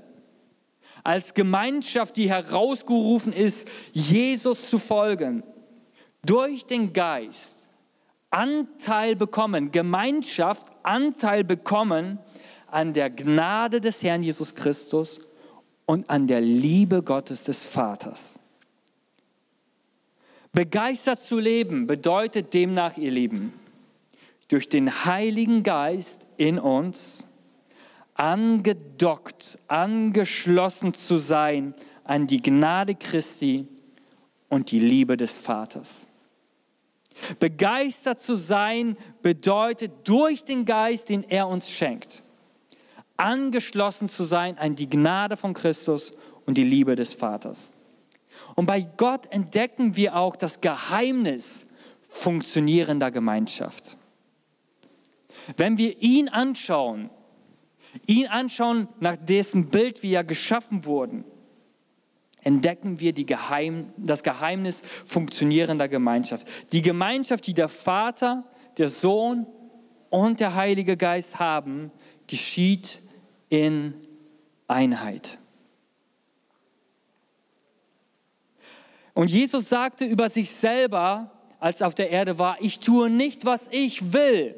als 1.04 1.34
Gemeinschaft, 1.34 2.16
die 2.18 2.30
herausgerufen 2.30 3.34
ist, 3.34 3.68
Jesus 3.94 4.70
zu 4.70 4.80
folgen, 4.80 5.44
durch 6.26 6.66
den 6.66 6.94
Geist 6.94 7.59
Anteil 8.31 9.15
bekommen, 9.15 9.71
Gemeinschaft, 9.71 10.67
Anteil 10.83 11.43
bekommen 11.43 12.19
an 12.67 12.93
der 12.93 13.09
Gnade 13.09 13.81
des 13.81 14.03
Herrn 14.03 14.24
Jesus 14.24 14.53
Christus 14.53 15.19
und 15.86 16.09
an 16.09 16.27
der 16.27 16.41
Liebe 16.41 17.01
Gottes 17.01 17.45
des 17.45 17.65
Vaters. 17.65 18.39
Begeistert 20.51 21.21
zu 21.21 21.39
leben 21.39 21.88
bedeutet 21.88 22.53
demnach, 22.53 22.98
ihr 22.98 23.12
Lieben, 23.12 23.53
durch 24.50 24.67
den 24.67 25.05
Heiligen 25.05 25.63
Geist 25.63 26.27
in 26.38 26.59
uns 26.59 27.27
angedockt, 28.15 29.59
angeschlossen 29.67 30.93
zu 30.93 31.17
sein 31.17 31.74
an 32.03 32.27
die 32.27 32.41
Gnade 32.41 32.95
Christi 32.95 33.67
und 34.50 34.71
die 34.71 34.79
Liebe 34.79 35.15
des 35.15 35.38
Vaters. 35.38 36.09
Begeistert 37.40 38.20
zu 38.20 38.36
sein 38.36 38.98
bedeutet 39.22 39.92
durch 40.04 40.46
den 40.46 40.66
Geist, 40.66 41.10
den 41.10 41.24
er 41.24 41.48
uns 41.48 41.70
schenkt, 41.70 42.24
angeschlossen 43.18 44.10
zu 44.10 44.24
sein 44.24 44.58
an 44.58 44.76
die 44.76 44.90
Gnade 44.90 45.38
von 45.38 45.54
Christus 45.54 46.14
und 46.46 46.56
die 46.56 46.64
Liebe 46.64 46.96
des 46.96 47.14
Vaters. 47.14 47.74
Und 48.56 48.66
bei 48.66 48.88
Gott 48.98 49.32
entdecken 49.32 49.96
wir 49.96 50.16
auch 50.16 50.36
das 50.36 50.62
Geheimnis 50.62 51.68
funktionierender 52.10 53.12
Gemeinschaft. 53.12 53.98
Wenn 55.58 55.78
wir 55.78 56.02
ihn 56.02 56.30
anschauen, 56.30 57.10
ihn 58.06 58.28
anschauen 58.28 58.88
nach 59.00 59.18
dessen 59.18 59.70
Bild 59.70 60.04
wir 60.04 60.10
ja 60.10 60.22
geschaffen 60.22 60.86
wurden, 60.86 61.24
entdecken 62.41 63.00
wir 63.00 63.13
Geheim, 63.25 63.88
das 63.98 64.24
Geheimnis 64.24 64.81
funktionierender 65.05 65.88
Gemeinschaft. 65.88 66.48
Die 66.72 66.81
Gemeinschaft, 66.81 67.48
die 67.48 67.53
der 67.53 67.69
Vater, 67.69 68.43
der 68.77 68.89
Sohn 68.89 69.46
und 70.10 70.39
der 70.39 70.55
Heilige 70.55 70.98
Geist 70.98 71.39
haben, 71.39 71.89
geschieht 72.27 73.01
in 73.50 73.93
Einheit. 74.67 75.38
Und 79.13 79.29
Jesus 79.29 79.67
sagte 79.67 80.05
über 80.05 80.29
sich 80.29 80.51
selber, 80.51 81.31
als 81.60 81.81
er 81.81 81.88
auf 81.88 81.96
der 81.96 82.10
Erde 82.10 82.39
war, 82.39 82.58
ich 82.62 82.79
tue 82.79 83.10
nicht, 83.10 83.46
was 83.46 83.67
ich 83.69 84.13
will, 84.13 84.55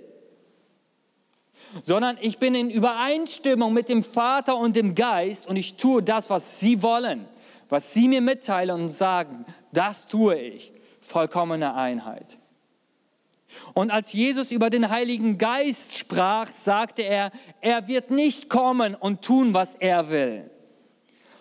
sondern 1.82 2.18
ich 2.22 2.38
bin 2.38 2.54
in 2.54 2.70
Übereinstimmung 2.70 3.74
mit 3.74 3.90
dem 3.90 4.04
Vater 4.04 4.58
und 4.58 4.76
dem 4.76 4.94
Geist 4.94 5.48
und 5.48 5.56
ich 5.56 5.78
tue 5.78 6.04
das, 6.04 6.30
was 6.30 6.60
sie 6.60 6.84
wollen 6.84 7.26
was 7.72 7.94
sie 7.94 8.10
mir 8.10 8.20
mitteilen 8.20 8.82
und 8.82 8.90
sagen, 8.90 9.46
das 9.72 10.06
tue 10.06 10.38
ich. 10.38 10.74
Vollkommene 11.00 11.74
Einheit. 11.74 12.38
Und 13.74 13.92
als 13.92 14.12
Jesus 14.12 14.52
über 14.52 14.70
den 14.70 14.90
Heiligen 14.90 15.38
Geist 15.38 15.98
sprach, 15.98 16.52
sagte 16.52 17.02
er, 17.02 17.32
er 17.62 17.88
wird 17.88 18.12
nicht 18.12 18.50
kommen 18.50 18.94
und 18.94 19.22
tun, 19.22 19.54
was 19.54 19.76
er 19.76 20.10
will, 20.10 20.52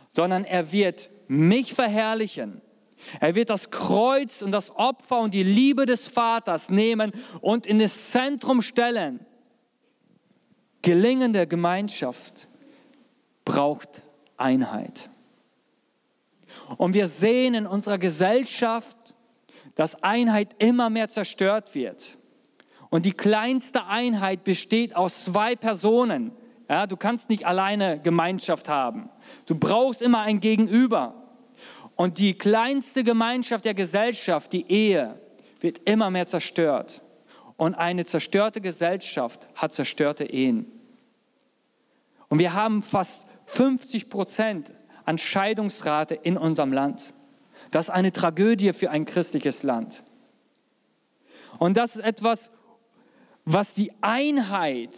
sondern 0.09 0.45
er 0.45 0.71
wird 0.71 1.11
mich 1.27 1.75
verherrlichen. 1.75 2.63
Er 3.19 3.35
wird 3.35 3.51
das 3.51 3.71
Kreuz 3.71 4.41
und 4.43 4.53
das 4.53 4.71
Opfer 4.77 5.19
und 5.19 5.35
die 5.35 5.43
Liebe 5.43 5.85
des 5.85 6.07
Vaters 6.07 6.69
nehmen 6.69 7.13
und 7.41 7.67
in 7.67 7.81
das 7.81 8.13
Zentrum 8.13 8.63
stellen. 8.63 9.27
Gelingende 10.83 11.49
Gemeinschaft 11.49 12.47
braucht 13.45 14.03
Einheit. 14.37 15.11
Und 16.77 16.95
wir 16.95 17.07
sehen 17.07 17.55
in 17.55 17.67
unserer 17.67 17.99
Gesellschaft, 17.99 18.97
dass 19.75 20.03
Einheit 20.03 20.55
immer 20.59 20.91
mehr 20.91 21.09
zerstört 21.09 21.75
wird. 21.75 22.19
Und 22.91 23.07
die 23.07 23.13
kleinste 23.13 23.87
Einheit 23.87 24.45
besteht 24.45 24.97
aus 24.97 25.25
zwei 25.25 25.57
Personen. 25.57 26.33
Ja, 26.69 26.87
du 26.87 26.97
kannst 26.97 27.31
nicht 27.31 27.47
alleine 27.47 28.01
Gemeinschaft 28.01 28.69
haben. 28.69 29.09
Du 29.47 29.55
brauchst 29.55 30.03
immer 30.03 30.21
ein 30.21 30.41
Gegenüber. 30.41 31.15
Und 31.97 32.19
die 32.19 32.35
kleinste 32.35 33.05
Gemeinschaft 33.05 33.65
der 33.65 33.75
Gesellschaft, 33.75 34.53
die 34.53 34.71
Ehe, 34.71 35.21
wird 35.61 35.79
immer 35.85 36.11
mehr 36.11 36.27
zerstört. 36.27 37.03
Und 37.57 37.75
eine 37.75 38.07
zerstörte 38.07 38.61
Gesellschaft 38.61 39.47
hat 39.55 39.73
zerstörte 39.73 40.25
Ehen. 40.25 40.67
Und 42.29 42.39
wir 42.39 42.55
haben 42.55 42.83
fast 42.83 43.27
50 43.47 44.09
Prozent 44.09 44.73
an 45.11 45.19
Scheidungsrate 45.19 46.15
in 46.15 46.37
unserem 46.37 46.73
Land. 46.73 47.15
Das 47.73 47.87
ist 47.87 47.91
eine 47.91 48.13
Tragödie 48.13 48.73
für 48.73 48.91
ein 48.91 49.05
christliches 49.05 49.65
Land. 49.65 50.05
Und 51.59 51.77
das 51.77 51.97
ist 51.97 52.05
etwas, 52.05 52.53
was 53.45 53.75
die 53.75 53.93
Einheit 54.03 54.97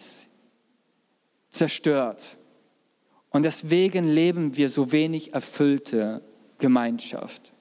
zerstört. 1.49 2.37
Und 3.31 3.45
deswegen 3.45 4.04
leben 4.04 4.54
wir 4.59 4.69
so 4.69 4.92
wenig 4.92 5.33
erfüllte 5.33 6.23
Gemeinschaft. 6.59 7.54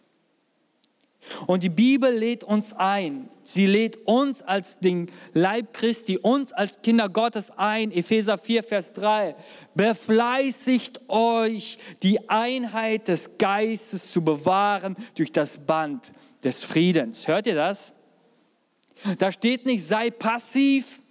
Und 1.46 1.64
die 1.64 1.70
Bibel 1.70 2.12
lädt 2.14 2.44
uns 2.44 2.74
ein. 2.74 3.30
Sie 3.44 3.66
lädt 3.66 4.08
uns 4.08 4.42
als 4.42 4.80
den 4.80 5.08
Leib 5.34 5.74
Christi, 5.74 6.18
uns 6.18 6.52
als 6.52 6.82
Kinder 6.82 7.10
Gottes 7.10 7.52
ein. 7.52 7.92
Epheser 7.92 8.38
4, 8.38 8.64
Vers 8.64 8.94
3. 8.94 9.36
Befleißigt 9.76 11.10
euch, 11.10 11.78
die 12.02 12.30
Einheit 12.30 13.08
des 13.08 13.38
Geistes 13.38 14.12
zu 14.12 14.24
bewahren 14.24 14.96
durch 15.16 15.32
das 15.32 15.66
Band 15.66 16.12
des 16.44 16.64
Friedens. 16.64 17.28
Hört 17.28 17.48
ihr 17.48 17.56
das? 17.56 17.94
Da 19.18 19.32
steht 19.32 19.66
nicht, 19.66 19.86
sei 19.86 20.12
passiv. 20.12 21.02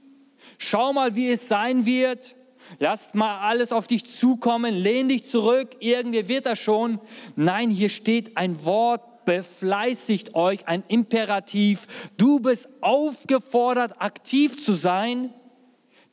Schau 0.59 0.93
mal, 0.93 1.15
wie 1.15 1.31
es 1.31 1.49
sein 1.49 1.87
wird. 1.87 2.37
Lass 2.79 3.15
mal 3.15 3.41
alles 3.41 3.73
auf 3.73 3.87
dich 3.87 4.05
zukommen, 4.05 4.75
lehn 4.75 5.09
dich 5.09 5.25
zurück, 5.25 5.77
irgendwie 5.81 6.29
wird 6.29 6.47
das 6.47 6.59
schon. 6.59 7.01
Nein, 7.35 7.71
hier 7.71 7.89
steht 7.89 8.37
ein 8.37 8.65
Wort 8.65 9.03
befleißigt 9.31 10.35
euch, 10.35 10.67
ein 10.67 10.83
Imperativ. 10.89 12.11
Du 12.17 12.41
bist 12.41 12.69
aufgefordert, 12.81 14.03
aktiv 14.03 14.57
zu 14.57 14.73
sein, 14.73 15.33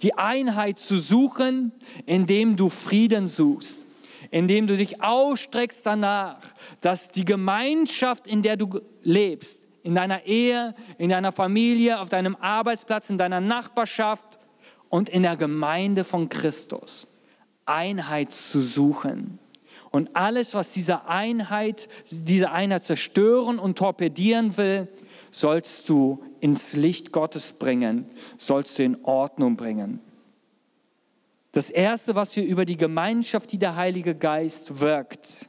die 0.03 0.13
Einheit 0.13 0.77
zu 0.77 0.99
suchen, 0.99 1.71
indem 2.05 2.57
du 2.57 2.69
Frieden 2.69 3.27
suchst, 3.27 3.87
indem 4.29 4.67
du 4.67 4.77
dich 4.77 5.01
ausstreckst 5.01 5.83
danach, 5.83 6.37
dass 6.81 7.09
die 7.09 7.25
Gemeinschaft, 7.25 8.27
in 8.27 8.43
der 8.43 8.55
du 8.55 8.81
lebst, 9.01 9.67
in 9.81 9.95
deiner 9.95 10.27
Ehe, 10.27 10.75
in 10.99 11.09
deiner 11.09 11.31
Familie, 11.31 11.99
auf 11.99 12.09
deinem 12.09 12.35
Arbeitsplatz, 12.35 13.09
in 13.09 13.17
deiner 13.17 13.41
Nachbarschaft 13.41 14.37
und 14.89 15.09
in 15.09 15.23
der 15.23 15.37
Gemeinde 15.37 16.03
von 16.03 16.29
Christus, 16.29 17.17
Einheit 17.65 18.31
zu 18.31 18.61
suchen 18.61 19.39
und 19.91 20.15
alles, 20.15 20.53
was 20.53 20.71
diese 20.71 21.07
Einheit, 21.07 21.87
diese 22.09 22.51
Einheit 22.51 22.83
zerstören 22.83 23.59
und 23.59 23.77
torpedieren 23.77 24.57
will, 24.57 24.87
sollst 25.31 25.87
du 25.89 26.23
ins 26.39 26.73
Licht 26.73 27.11
Gottes 27.11 27.53
bringen, 27.53 28.05
sollst 28.37 28.77
du 28.77 28.83
in 28.83 29.03
Ordnung 29.03 29.55
bringen. 29.55 29.99
Das 31.51 31.69
Erste, 31.69 32.15
was 32.15 32.35
wir 32.35 32.43
über 32.43 32.65
die 32.65 32.77
Gemeinschaft, 32.77 33.51
die 33.51 33.57
der 33.57 33.75
Heilige 33.75 34.13
Geist 34.13 34.79
wirkt, 34.79 35.47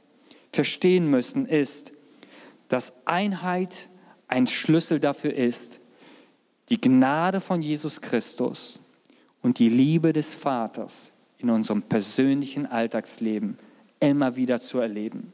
verstehen 0.53 1.11
müssen, 1.11 1.47
ist, 1.47 1.93
dass 2.69 3.07
Einheit 3.07 3.89
ein 4.27 4.47
Schlüssel 4.47 5.01
dafür 5.01 5.35
ist, 5.35 5.81
die 6.69 6.81
Gnade 6.81 7.41
von 7.41 7.63
Jesus 7.63 8.01
Christus 8.01 8.79
und 9.43 9.59
die 9.59 9.69
Liebe 9.69 10.13
des 10.13 10.35
Vaters 10.35 11.13
in 11.39 11.51
unserem 11.51 11.83
persönlichen 11.83 12.67
Alltagsleben 12.67 13.57
immer 14.01 14.37
wieder 14.37 14.59
zu 14.59 14.79
erleben. 14.79 15.33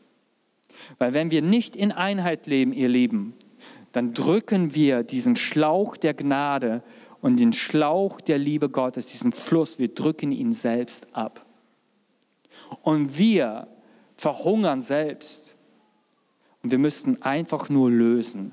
Weil 0.98 1.12
wenn 1.12 1.30
wir 1.30 1.42
nicht 1.42 1.76
in 1.76 1.92
Einheit 1.92 2.46
leben, 2.46 2.72
ihr 2.72 2.88
Lieben, 2.88 3.34
dann 3.92 4.12
drücken 4.12 4.74
wir 4.74 5.02
diesen 5.04 5.36
Schlauch 5.36 5.96
der 5.96 6.14
Gnade 6.14 6.82
und 7.20 7.38
den 7.38 7.52
Schlauch 7.52 8.20
der 8.20 8.38
Liebe 8.38 8.68
Gottes, 8.68 9.06
diesen 9.06 9.32
Fluss, 9.32 9.78
wir 9.78 9.94
drücken 9.94 10.32
ihn 10.32 10.52
selbst 10.52 11.16
ab. 11.16 11.46
Und 12.82 13.18
wir 13.18 13.68
verhungern 14.16 14.82
selbst. 14.82 15.54
Und 16.62 16.70
wir 16.70 16.78
müssten 16.78 17.22
einfach 17.22 17.68
nur 17.68 17.90
lösen. 17.90 18.52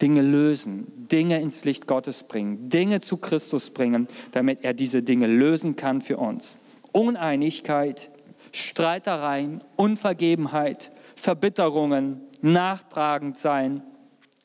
Dinge 0.00 0.22
lösen, 0.22 1.08
Dinge 1.10 1.40
ins 1.40 1.64
Licht 1.64 1.86
Gottes 1.86 2.22
bringen, 2.22 2.68
Dinge 2.68 3.00
zu 3.00 3.16
Christus 3.16 3.70
bringen, 3.70 4.06
damit 4.30 4.62
er 4.62 4.72
diese 4.72 5.02
Dinge 5.02 5.26
lösen 5.26 5.74
kann 5.74 6.02
für 6.02 6.18
uns. 6.18 6.58
Uneinigkeit, 6.92 8.10
Streitereien, 8.52 9.62
Unvergebenheit, 9.76 10.90
Verbitterungen, 11.16 12.22
nachtragend 12.40 13.36
sein, 13.36 13.82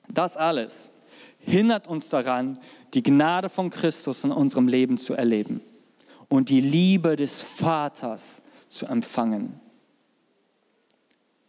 das 0.10 0.38
alles 0.38 0.94
hindert 1.46 1.88
uns 1.88 2.10
daran, 2.10 2.60
die 2.94 3.04
Gnade 3.04 3.50
von 3.50 3.70
Christus 3.70 4.24
in 4.24 4.32
unserem 4.32 4.68
Leben 4.68 4.98
zu 4.98 5.14
erleben 5.14 5.62
und 6.30 6.50
die 6.50 6.62
Liebe 6.62 7.16
des 7.16 7.42
Vaters 7.42 8.44
zu 8.68 8.86
empfangen. 8.86 9.60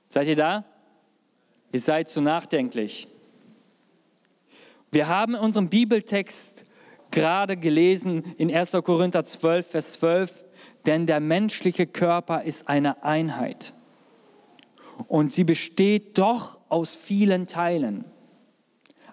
Seid 0.08 0.28
ihr 0.28 0.36
da? 0.36 0.64
Ihr 1.72 1.80
seid 1.80 2.08
zu 2.08 2.20
nachdenklich. 2.20 3.08
Wir 4.92 5.08
haben 5.08 5.34
in 5.34 5.40
unserem 5.40 5.68
Bibeltext 5.68 6.66
gerade 7.10 7.56
gelesen 7.56 8.22
in 8.36 8.54
1. 8.54 8.72
Korinther 8.84 9.24
12, 9.24 9.70
Vers 9.70 9.92
12, 9.94 10.43
denn 10.86 11.06
der 11.06 11.20
menschliche 11.20 11.86
Körper 11.86 12.42
ist 12.42 12.68
eine 12.68 13.02
Einheit 13.02 13.72
und 15.08 15.32
sie 15.32 15.44
besteht 15.44 16.18
doch 16.18 16.58
aus 16.68 16.94
vielen 16.94 17.46
Teilen. 17.46 18.04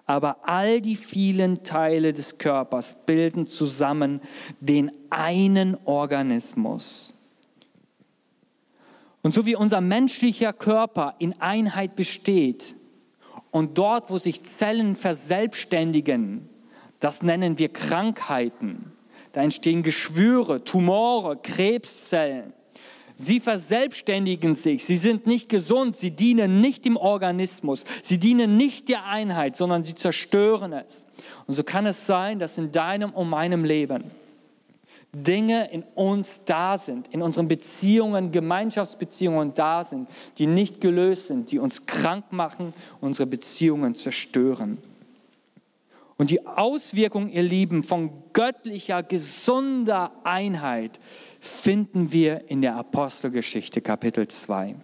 Aber 0.04 0.48
all 0.48 0.80
die 0.80 0.96
vielen 0.96 1.62
Teile 1.62 2.12
des 2.12 2.38
Körpers 2.38 3.06
bilden 3.06 3.46
zusammen 3.46 4.20
den 4.60 4.90
einen 5.10 5.76
Organismus. 5.84 7.14
Und 9.22 9.32
so 9.32 9.46
wie 9.46 9.54
unser 9.54 9.80
menschlicher 9.80 10.52
Körper 10.52 11.14
in 11.20 11.40
Einheit 11.40 11.94
besteht 11.94 12.74
und 13.52 13.78
dort, 13.78 14.10
wo 14.10 14.18
sich 14.18 14.42
Zellen 14.42 14.96
verselbstständigen, 14.96 16.48
das 16.98 17.22
nennen 17.22 17.58
wir 17.58 17.68
Krankheiten. 17.68 18.92
Da 19.32 19.42
entstehen 19.42 19.82
Geschwüre, 19.82 20.62
Tumore, 20.62 21.36
Krebszellen. 21.36 22.52
Sie 23.14 23.40
verselbstständigen 23.40 24.54
sich, 24.54 24.84
sie 24.84 24.96
sind 24.96 25.26
nicht 25.26 25.48
gesund, 25.48 25.96
sie 25.96 26.10
dienen 26.10 26.60
nicht 26.60 26.84
dem 26.84 26.96
Organismus, 26.96 27.84
sie 28.02 28.18
dienen 28.18 28.56
nicht 28.56 28.88
der 28.88 29.04
Einheit, 29.04 29.54
sondern 29.54 29.84
sie 29.84 29.94
zerstören 29.94 30.72
es. 30.72 31.06
Und 31.46 31.54
so 31.54 31.62
kann 31.62 31.86
es 31.86 32.06
sein, 32.06 32.38
dass 32.38 32.58
in 32.58 32.72
deinem 32.72 33.10
und 33.10 33.28
meinem 33.28 33.64
Leben 33.64 34.04
Dinge 35.14 35.70
in 35.70 35.82
uns 35.94 36.40
da 36.46 36.78
sind, 36.78 37.08
in 37.08 37.20
unseren 37.20 37.46
Beziehungen, 37.46 38.32
Gemeinschaftsbeziehungen 38.32 39.52
da 39.52 39.84
sind, 39.84 40.08
die 40.38 40.46
nicht 40.46 40.80
gelöst 40.80 41.26
sind, 41.26 41.52
die 41.52 41.58
uns 41.58 41.86
krank 41.86 42.32
machen, 42.32 42.72
unsere 43.00 43.26
Beziehungen 43.26 43.94
zerstören. 43.94 44.78
Und 46.22 46.30
die 46.30 46.46
Auswirkung, 46.46 47.30
ihr 47.30 47.42
Lieben, 47.42 47.82
von 47.82 48.12
göttlicher, 48.32 49.02
gesunder 49.02 50.12
Einheit 50.22 51.00
finden 51.40 52.12
wir 52.12 52.48
in 52.48 52.62
der 52.62 52.76
Apostelgeschichte 52.76 53.80
Kapitel 53.80 54.28
2. 54.28 54.76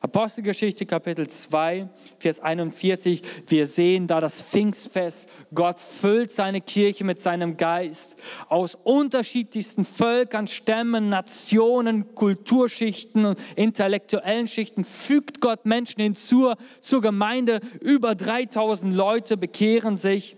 Apostelgeschichte 0.00 0.86
Kapitel 0.86 1.28
2, 1.28 1.88
Vers 2.18 2.40
41, 2.40 3.22
wir 3.48 3.66
sehen 3.66 4.06
da 4.06 4.20
das 4.20 4.42
Pfingstfest. 4.42 5.28
Gott 5.54 5.78
füllt 5.78 6.30
seine 6.30 6.60
Kirche 6.60 7.04
mit 7.04 7.20
seinem 7.20 7.56
Geist. 7.56 8.16
Aus 8.48 8.76
unterschiedlichsten 8.82 9.84
Völkern, 9.84 10.46
Stämmen, 10.46 11.08
Nationen, 11.08 12.14
Kulturschichten 12.14 13.24
und 13.24 13.38
intellektuellen 13.56 14.46
Schichten 14.46 14.84
fügt 14.84 15.40
Gott 15.40 15.66
Menschen 15.66 16.02
hinzu 16.02 16.52
zur 16.80 17.00
Gemeinde. 17.00 17.60
Über 17.80 18.14
3000 18.14 18.94
Leute 18.94 19.36
bekehren 19.36 19.96
sich. 19.96 20.36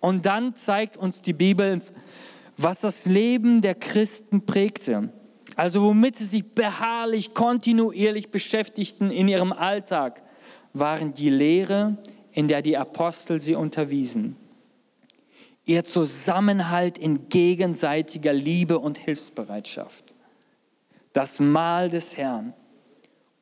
Und 0.00 0.26
dann 0.26 0.56
zeigt 0.56 0.96
uns 0.96 1.22
die 1.22 1.34
Bibel, 1.34 1.82
was 2.56 2.80
das 2.80 3.06
Leben 3.06 3.60
der 3.60 3.74
Christen 3.74 4.46
prägte. 4.46 5.12
Also 5.60 5.82
womit 5.82 6.16
sie 6.16 6.24
sich 6.24 6.54
beharrlich, 6.54 7.34
kontinuierlich 7.34 8.30
beschäftigten 8.30 9.10
in 9.10 9.28
ihrem 9.28 9.52
Alltag, 9.52 10.22
waren 10.72 11.12
die 11.12 11.28
Lehre, 11.28 11.98
in 12.32 12.48
der 12.48 12.62
die 12.62 12.78
Apostel 12.78 13.42
sie 13.42 13.56
unterwiesen. 13.56 14.36
Ihr 15.66 15.84
Zusammenhalt 15.84 16.96
in 16.96 17.28
gegenseitiger 17.28 18.32
Liebe 18.32 18.78
und 18.78 18.96
Hilfsbereitschaft. 18.96 20.14
Das 21.12 21.40
Mahl 21.40 21.90
des 21.90 22.16
Herrn 22.16 22.54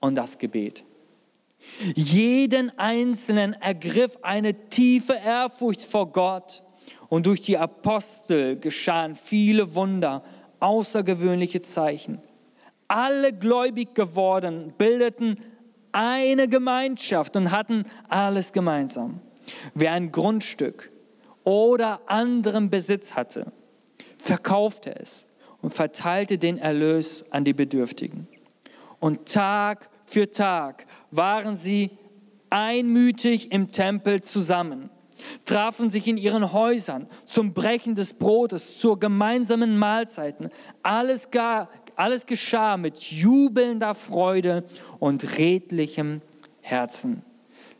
und 0.00 0.16
das 0.16 0.38
Gebet. 0.38 0.82
Jeden 1.94 2.76
Einzelnen 2.80 3.52
ergriff 3.52 4.18
eine 4.22 4.68
tiefe 4.70 5.14
Ehrfurcht 5.14 5.84
vor 5.84 6.10
Gott 6.10 6.64
und 7.08 7.26
durch 7.26 7.42
die 7.42 7.58
Apostel 7.58 8.58
geschahen 8.58 9.14
viele 9.14 9.76
Wunder, 9.76 10.24
außergewöhnliche 10.60 11.60
Zeichen. 11.60 12.20
Alle 12.88 13.32
gläubig 13.32 13.94
geworden 13.94 14.72
bildeten 14.78 15.36
eine 15.92 16.48
Gemeinschaft 16.48 17.36
und 17.36 17.50
hatten 17.50 17.84
alles 18.08 18.52
gemeinsam. 18.52 19.20
Wer 19.74 19.92
ein 19.92 20.12
Grundstück 20.12 20.90
oder 21.44 22.00
anderen 22.06 22.70
Besitz 22.70 23.14
hatte, 23.14 23.52
verkaufte 24.18 24.94
es 24.98 25.26
und 25.62 25.72
verteilte 25.72 26.38
den 26.38 26.58
Erlös 26.58 27.32
an 27.32 27.44
die 27.44 27.54
Bedürftigen. 27.54 28.28
Und 29.00 29.26
Tag 29.26 29.88
für 30.04 30.30
Tag 30.30 30.86
waren 31.10 31.56
sie 31.56 31.90
einmütig 32.50 33.52
im 33.52 33.70
Tempel 33.70 34.22
zusammen, 34.22 34.90
trafen 35.44 35.90
sich 35.90 36.06
in 36.06 36.16
ihren 36.16 36.52
Häusern 36.52 37.06
zum 37.24 37.52
Brechen 37.52 37.94
des 37.94 38.14
Brotes, 38.14 38.78
zur 38.78 38.98
gemeinsamen 38.98 39.78
Mahlzeiten. 39.78 40.50
Alles, 40.82 41.30
gar, 41.30 41.68
alles 41.96 42.26
geschah 42.26 42.76
mit 42.76 42.98
jubelnder 42.98 43.94
Freude 43.94 44.64
und 44.98 45.38
redlichem 45.38 46.22
Herzen. 46.60 47.22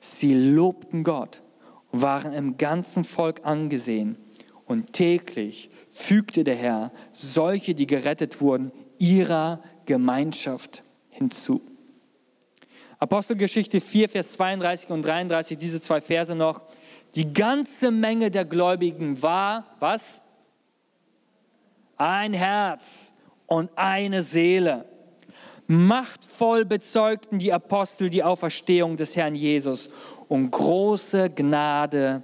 Sie 0.01 0.35
lobten 0.35 1.05
Gott, 1.05 1.42
waren 1.92 2.33
im 2.33 2.57
ganzen 2.57 3.05
Volk 3.05 3.40
angesehen 3.44 4.16
und 4.66 4.92
täglich 4.92 5.70
fügte 5.90 6.44
der 6.44 6.57
Herr 6.57 6.92
solche, 7.12 7.74
die 7.74 7.87
gerettet 7.87 8.40
wurden, 8.40 8.70
ihrer 8.98 9.62
Gemeinschaft 9.87 10.83
hinzu. 11.11 11.61
Apostelgeschichte 12.98 13.81
4, 13.81 14.09
Vers 14.09 14.33
32 14.33 14.90
und 14.90 15.03
33, 15.03 15.57
diese 15.57 15.81
zwei 15.81 16.01
Verse 16.01 16.35
noch. 16.35 16.62
Die 17.14 17.32
ganze 17.32 17.90
Menge 17.90 18.30
der 18.30 18.44
Gläubigen 18.44 19.22
war, 19.22 19.76
was? 19.80 20.22
Ein 21.96 22.32
Herz 22.32 23.12
und 23.46 23.70
eine 23.76 24.22
Seele. 24.22 24.84
Machtvoll 25.66 26.64
bezeugten 26.64 27.38
die 27.38 27.52
Apostel 27.52 28.08
die 28.08 28.22
Auferstehung 28.22 28.96
des 28.96 29.16
Herrn 29.16 29.34
Jesus 29.34 29.90
und 30.28 30.50
große 30.50 31.30
Gnade 31.30 32.22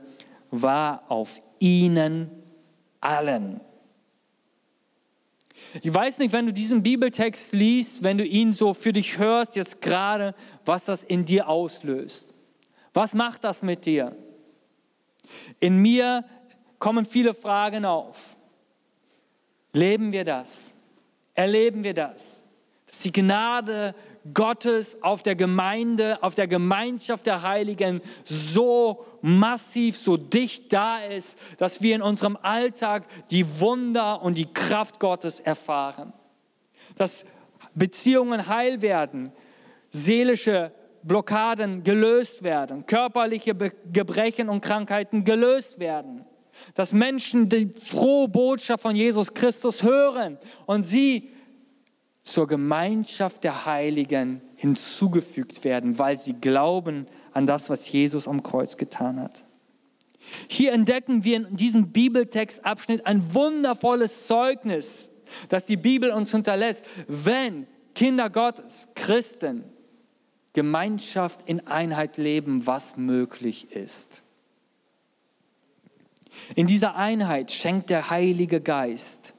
war 0.51 1.11
auf 1.11 1.43
ihnen 1.59 2.31
allen. 3.01 3.61
Ich 5.83 5.93
weiß 5.93 6.19
nicht, 6.19 6.33
wenn 6.33 6.47
du 6.47 6.53
diesen 6.53 6.83
Bibeltext 6.83 7.53
liest, 7.53 8.03
wenn 8.03 8.19
du 8.19 8.25
ihn 8.25 8.53
so 8.53 8.75
für 8.75 8.93
dich 8.93 9.19
hörst, 9.19 9.57
jetzt 9.57 9.83
gerade, 9.83 10.35
was 10.65 10.85
das 10.85 11.03
in 11.03 11.25
dir 11.25 11.49
auslöst. 11.49 12.35
Was 12.93 13.13
macht 13.13 13.45
das 13.45 13.63
mit 13.63 13.87
dir? 13.87 14.17
In 15.65 15.79
mir 15.79 16.27
kommen 16.79 17.07
viele 17.07 17.33
Fragen 17.33 17.87
auf. 17.87 18.37
Leben 19.73 20.13
wir 20.13 20.27
das? 20.27 20.75
Erleben 21.33 21.83
wir 21.85 21.95
das? 21.95 22.45
Dass 22.87 22.99
die 22.99 23.13
Gnade 23.13 23.95
Gottes 24.35 25.03
auf 25.03 25.23
der 25.23 25.37
Gemeinde, 25.37 26.23
auf 26.23 26.35
der 26.35 26.49
Gemeinschaft 26.49 27.25
der 27.25 27.41
Heiligen 27.41 28.03
so 28.25 29.07
massiv, 29.23 29.97
so 29.97 30.19
dicht 30.19 30.71
da 30.71 30.99
ist, 30.99 31.39
dass 31.57 31.81
wir 31.81 31.95
in 31.95 32.03
unserem 32.03 32.37
Alltag 32.43 33.07
die 33.31 33.59
Wunder 33.59 34.21
und 34.21 34.37
die 34.37 34.53
Kraft 34.53 35.01
Gottes 35.01 35.41
erfahren. 35.41 36.13
Dass 36.97 37.25
Beziehungen 37.75 38.49
heil 38.49 38.83
werden, 38.83 39.33
seelische 39.89 40.73
Blockaden 41.05 41.83
gelöst 41.83 42.43
werden, 42.43 42.87
körperliche 42.87 43.55
Gebrechen 43.93 44.49
und 44.49 44.63
Krankheiten 44.63 45.25
gelöst 45.25 45.79
werden. 45.79 46.25
Dass 46.75 46.93
Menschen 46.93 47.49
die 47.49 47.71
frohe 47.73 48.29
Botschaft 48.29 48.83
von 48.83 48.97
Jesus 48.97 49.35
Christus 49.35 49.83
hören 49.83 50.39
und 50.67 50.85
sie 50.85 51.31
zur 52.23 52.47
Gemeinschaft 52.47 53.45
der 53.45 53.67
Heiligen 53.67 54.41
hinzugefügt 54.57 55.63
werden, 55.65 55.99
weil 55.99 56.17
sie 56.17 56.41
glauben 56.41 57.07
an 57.33 57.45
das, 57.45 57.69
was 57.69 57.91
Jesus 57.91 58.27
am 58.27 58.43
Kreuz 58.43 58.79
getan 58.79 59.21
hat. 59.21 59.45
Hier 60.49 60.73
entdecken 60.73 61.25
wir 61.25 61.37
in 61.37 61.57
diesem 61.57 61.93
Bibeltextabschnitt 61.93 63.05
ein 63.05 63.35
wundervolles 63.35 64.27
Zeugnis, 64.27 65.11
das 65.51 65.67
die 65.67 65.77
Bibel 65.77 66.11
uns 66.11 66.31
hinterlässt, 66.31 66.87
wenn 67.09 67.67
Kinder 67.95 68.31
Gottes, 68.31 68.89
Christen, 68.95 69.65
Gemeinschaft 70.55 71.41
in 71.47 71.67
Einheit 71.67 72.17
leben, 72.17 72.67
was 72.67 72.97
möglich 72.97 73.73
ist. 73.73 74.23
In 76.55 76.67
dieser 76.67 76.97
Einheit 76.97 77.53
schenkt 77.53 77.91
der 77.91 78.11
Heilige 78.11 78.61
Geist 78.61 79.35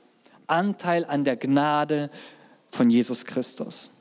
Anteil 0.47 1.06
an 1.06 1.23
der 1.23 1.38
Gnade 1.38 2.10
von 2.69 2.89
Jesus 2.89 3.25
Christus. 3.25 3.91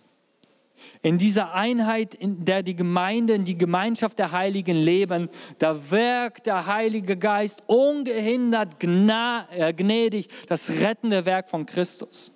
In 1.03 1.19
dieser 1.19 1.53
Einheit, 1.55 2.15
in 2.15 2.45
der 2.47 2.63
die 2.63 2.77
Gemeinde, 2.77 3.35
in 3.35 3.45
die 3.45 3.59
Gemeinschaft 3.59 4.19
der 4.19 4.33
Heiligen 4.33 4.77
leben, 4.77 5.29
da 5.59 5.91
wirkt 5.91 6.47
der 6.47 6.67
Heilige 6.67 7.17
Geist 7.19 7.63
ungehindert 7.67 8.83
äh, 8.83 9.73
gnädig 9.75 10.29
das 10.49 10.71
rettende 10.71 11.27
Werk 11.27 11.51
von 11.51 11.67
Christus. 11.67 12.34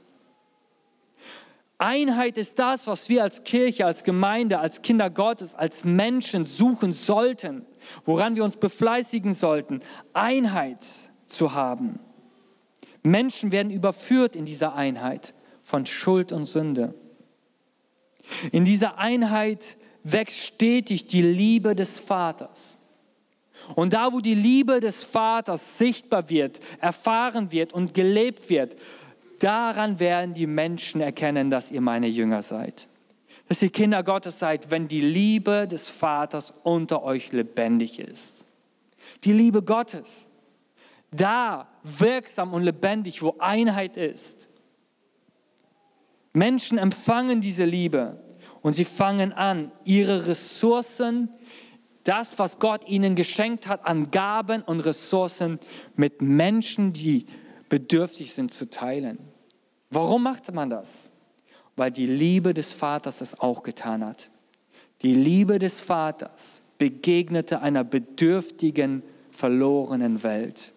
Einheit 1.79 2.37
ist 2.39 2.59
das, 2.59 2.89
was 2.89 3.09
wir 3.09 3.23
als 3.23 3.45
Kirche, 3.45 3.87
als 3.87 4.03
Gemeinde, 4.03 4.59
als 4.59 4.83
Kinder 4.83 5.11
Gottes, 5.11 5.55
als 5.55 5.85
Menschen 5.85 6.45
suchen 6.45 6.93
sollten, 6.93 7.65
woran 8.05 8.35
wir 8.35 8.43
uns 8.43 8.57
befleißigen 8.57 9.33
sollten, 9.33 9.81
Einheit 10.13 10.85
zu 11.27 11.55
haben. 11.55 12.01
Menschen 13.05 13.53
werden 13.53 13.71
überführt 13.71 14.35
in 14.35 14.45
dieser 14.45 14.75
Einheit 14.75 15.35
von 15.63 15.87
Schuld 15.87 16.33
und 16.33 16.47
Sünde. 16.47 16.95
In 18.51 18.65
dieser 18.65 18.99
Einheit 18.99 19.77
wächst 20.03 20.39
stetig 20.39 21.07
die 21.07 21.23
Liebe 21.23 21.77
des 21.77 21.99
Vaters. 22.01 22.79
Und 23.75 23.93
da, 23.93 24.13
wo 24.13 24.21
die 24.21 24.35
Liebe 24.35 24.81
des 24.81 25.05
Vaters 25.05 25.79
sichtbar 25.79 26.29
wird, 26.29 26.61
erfahren 26.81 27.53
wird 27.53 27.73
und 27.73 27.95
gelebt 27.95 28.51
wird, 28.51 28.77
daran 29.39 30.01
werden 30.01 30.35
die 30.35 30.47
Menschen 30.47 31.01
erkennen, 31.01 31.51
dass 31.51 31.71
ihr 31.71 31.81
meine 31.81 32.09
Jünger 32.09 32.43
seid. 32.43 32.89
Dass 33.49 33.63
ihr 33.63 33.71
Kinder 33.71 34.03
Gottes 34.03 34.39
seid, 34.39 34.71
wenn 34.71 34.89
die 34.89 35.01
Liebe 35.01 35.67
des 35.67 35.89
Vaters 35.89 36.53
unter 36.65 37.03
euch 37.03 37.33
lebendig 37.33 37.99
ist. 37.99 38.45
Die 39.25 39.33
Liebe 39.33 39.63
Gottes, 39.63 40.29
da 41.11 41.69
wirksam 41.83 42.53
und 42.53 42.63
lebendig, 42.63 43.23
wo 43.23 43.37
Einheit 43.39 43.97
ist. 43.97 44.49
Menschen 46.33 46.79
empfangen 46.79 47.41
diese 47.41 47.65
Liebe 47.65 48.23
und 48.63 48.75
sie 48.75 48.85
fangen 48.85 49.33
an, 49.33 49.73
ihre 49.85 50.27
Ressourcen, 50.27 51.31
das, 52.05 52.39
was 52.39 52.59
Gott 52.59 52.89
ihnen 52.89 53.15
geschenkt 53.17 53.67
hat 53.67 53.85
an 53.85 54.11
Gaben 54.11 54.63
und 54.63 54.81
Ressourcen 54.81 55.59
mit 55.97 56.23
Menschen, 56.23 56.93
die 56.93 57.27
bedürftig 57.69 58.33
sind, 58.33 58.53
zu 58.53 58.71
teilen. 58.71 59.19
Warum 59.91 60.23
macht 60.23 60.53
man 60.53 60.71
das? 60.71 61.11
Weil 61.77 61.91
die 61.91 62.07
Liebe 62.07 62.55
des 62.55 62.73
Vaters 62.73 63.21
es 63.21 63.39
auch 63.41 63.63
getan 63.63 64.05
hat. 64.05 64.31
Die 65.03 65.15
Liebe 65.15 65.59
des 65.59 65.81
Vaters 65.81 66.63
begegnete 66.79 67.61
einer 67.63 67.85
bedürftigen, 67.85 69.03
verlorenen 69.31 70.23
Welt 70.23 70.73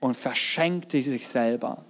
und 0.00 0.16
verschenkte 0.16 1.02
sich 1.02 1.26
selber. 1.26 1.84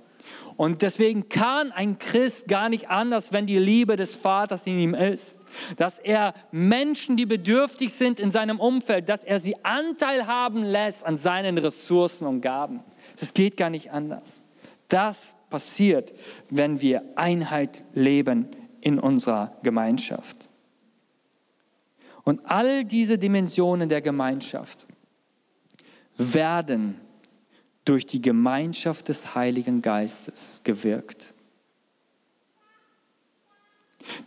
Und 0.56 0.82
deswegen 0.82 1.28
kann 1.28 1.70
ein 1.70 1.98
Christ 1.98 2.48
gar 2.48 2.68
nicht 2.68 2.90
anders, 2.90 3.32
wenn 3.32 3.46
die 3.46 3.58
Liebe 3.58 3.94
des 3.94 4.16
Vaters 4.16 4.66
in 4.66 4.80
ihm 4.80 4.94
ist, 4.94 5.44
dass 5.76 6.00
er 6.00 6.34
Menschen, 6.50 7.16
die 7.16 7.26
bedürftig 7.26 7.94
sind 7.94 8.18
in 8.18 8.32
seinem 8.32 8.58
Umfeld, 8.58 9.08
dass 9.08 9.22
er 9.22 9.38
sie 9.38 9.54
Anteil 9.64 10.26
haben 10.26 10.64
lässt 10.64 11.06
an 11.06 11.16
seinen 11.16 11.58
Ressourcen 11.58 12.26
und 12.26 12.40
Gaben. 12.40 12.80
Das 13.20 13.34
geht 13.34 13.56
gar 13.56 13.70
nicht 13.70 13.90
anders. 13.90 14.42
Das 14.88 15.34
passiert, 15.50 16.12
wenn 16.50 16.80
wir 16.80 17.02
Einheit 17.16 17.84
leben 17.92 18.48
in 18.80 18.98
unserer 18.98 19.56
Gemeinschaft. 19.62 20.48
Und 22.24 22.40
all 22.44 22.84
diese 22.84 23.18
Dimensionen 23.18 23.88
der 23.88 24.02
Gemeinschaft 24.02 24.86
werden 26.18 27.00
durch 27.84 28.04
die 28.04 28.20
Gemeinschaft 28.20 29.08
des 29.08 29.34
Heiligen 29.34 29.80
Geistes 29.80 30.60
gewirkt. 30.62 31.32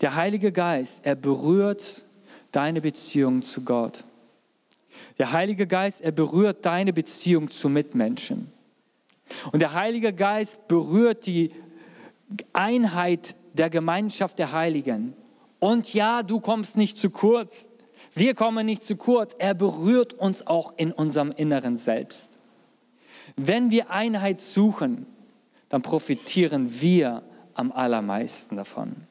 Der 0.01 0.15
Heilige 0.15 0.51
Geist, 0.51 1.05
er 1.05 1.15
berührt 1.15 2.05
deine 2.51 2.81
Beziehung 2.81 3.41
zu 3.41 3.63
Gott. 3.63 4.03
Der 5.17 5.31
Heilige 5.31 5.67
Geist, 5.67 6.01
er 6.01 6.11
berührt 6.11 6.65
deine 6.65 6.93
Beziehung 6.93 7.49
zu 7.49 7.69
Mitmenschen. 7.69 8.51
Und 9.51 9.61
der 9.61 9.73
Heilige 9.73 10.13
Geist 10.13 10.67
berührt 10.67 11.25
die 11.25 11.49
Einheit 12.53 13.35
der 13.53 13.69
Gemeinschaft 13.69 14.39
der 14.39 14.51
Heiligen. 14.51 15.13
Und 15.59 15.93
ja, 15.93 16.23
du 16.23 16.39
kommst 16.39 16.77
nicht 16.77 16.97
zu 16.97 17.09
kurz. 17.09 17.69
Wir 18.13 18.33
kommen 18.33 18.65
nicht 18.65 18.83
zu 18.83 18.95
kurz. 18.95 19.35
Er 19.37 19.53
berührt 19.53 20.13
uns 20.13 20.47
auch 20.47 20.73
in 20.77 20.91
unserem 20.91 21.31
inneren 21.31 21.77
Selbst. 21.77 22.39
Wenn 23.35 23.71
wir 23.71 23.91
Einheit 23.91 24.41
suchen, 24.41 25.05
dann 25.69 25.81
profitieren 25.81 26.81
wir 26.81 27.23
am 27.53 27.71
allermeisten 27.71 28.57
davon. 28.57 29.07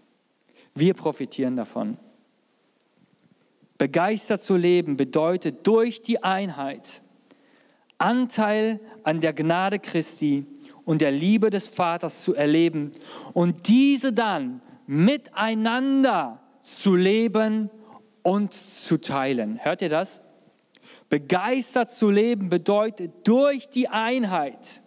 Wir 0.75 0.95
profitieren 0.95 1.57
davon. 1.57 1.97
Begeistert 3.79 4.43
zu 4.43 4.57
leben 4.57 4.97
bedeutet 4.97 5.67
durch 5.67 6.03
die 6.03 6.23
Einheit 6.23 7.03
Anteil 8.01 8.81
an 9.05 9.21
der 9.21 9.33
Gnade 9.33 9.79
Christi 9.79 10.47
und 10.85 11.03
der 11.03 11.13
Liebe 11.13 11.51
des 11.51 11.69
Vaters 11.69 12.23
zu 12.23 12.35
erleben 12.35 12.93
und 13.33 13.69
diese 13.69 14.13
dann 14.13 14.61
miteinander 14.87 16.41
zu 16.61 16.97
leben 16.97 17.71
und 18.23 18.53
zu 18.53 19.01
teilen. 19.01 19.59
Hört 19.63 19.83
ihr 19.83 19.89
das? 19.89 20.23
Begeistert 21.09 21.91
zu 21.91 22.11
leben 22.11 22.49
bedeutet 22.49 23.13
durch 23.25 23.69
die 23.69 23.89
Einheit 23.89 24.83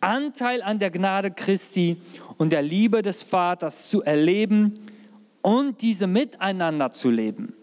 Anteil 0.00 0.62
an 0.62 0.78
der 0.78 0.90
Gnade 0.90 1.30
Christi 1.30 2.00
und 2.38 2.52
der 2.52 2.62
Liebe 2.62 3.02
des 3.02 3.22
Vaters 3.22 3.88
zu 3.88 4.02
erleben 4.02 4.80
und 5.42 5.82
diese 5.82 6.06
miteinander 6.06 6.90
zu 6.90 7.10
leben. 7.10 7.54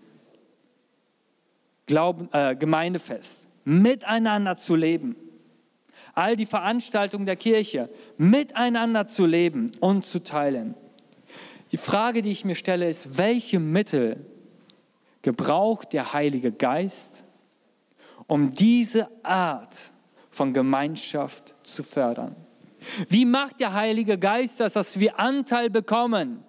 Glauben, 1.88 2.30
äh, 2.34 2.56
Gemeindefest, 2.56 3.47
miteinander 3.68 4.56
zu 4.56 4.76
leben 4.76 5.16
all 6.18 6.36
die 6.36 6.48
Veranstaltungen 6.48 7.28
der 7.28 7.36
Kirche 7.36 7.90
miteinander 8.18 9.08
zu 9.08 9.28
leben 9.28 9.72
und 9.80 10.04
zu 10.04 10.24
teilen. 10.24 10.74
Die 11.72 11.78
Frage, 11.78 12.24
die 12.24 12.32
ich 12.32 12.44
mir 12.44 12.56
stelle, 12.56 12.90
ist, 12.90 13.20
welche 13.20 13.60
Mittel 13.60 14.26
gebraucht 15.22 15.94
der 15.94 16.14
Heilige 16.14 16.52
Geist, 16.52 17.24
um 18.26 18.52
diese 18.52 19.08
Art 19.22 19.92
von 20.32 20.54
Gemeinschaft 20.54 21.54
zu 21.62 21.84
fördern? 21.84 22.36
Wie 23.10 23.26
macht 23.26 23.60
der 23.60 23.74
Heilige 23.74 24.18
Geist 24.18 24.60
das, 24.60 24.74
dass 24.74 25.00
wir 25.00 25.20
Anteil 25.20 25.70
bekommen, 25.70 26.44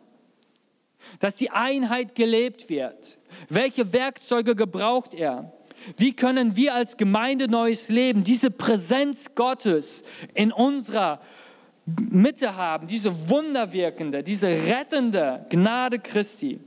dass 1.20 1.36
die 1.36 1.50
Einheit 1.50 2.14
gelebt 2.14 2.70
wird? 2.70 3.18
Welche 3.50 3.92
Werkzeuge 3.92 4.56
gebraucht 4.56 5.12
er? 5.12 5.52
Wie 5.96 6.14
können 6.14 6.56
wir 6.56 6.74
als 6.74 6.96
Gemeinde 6.96 7.48
Neues 7.48 7.88
Leben 7.88 8.24
diese 8.24 8.50
Präsenz 8.50 9.34
Gottes 9.34 10.02
in 10.34 10.52
unserer 10.52 11.20
Mitte 12.10 12.56
haben, 12.56 12.86
diese 12.86 13.28
wunderwirkende, 13.28 14.22
diese 14.22 14.48
rettende 14.48 15.46
Gnade 15.48 15.98
Christi 15.98 16.60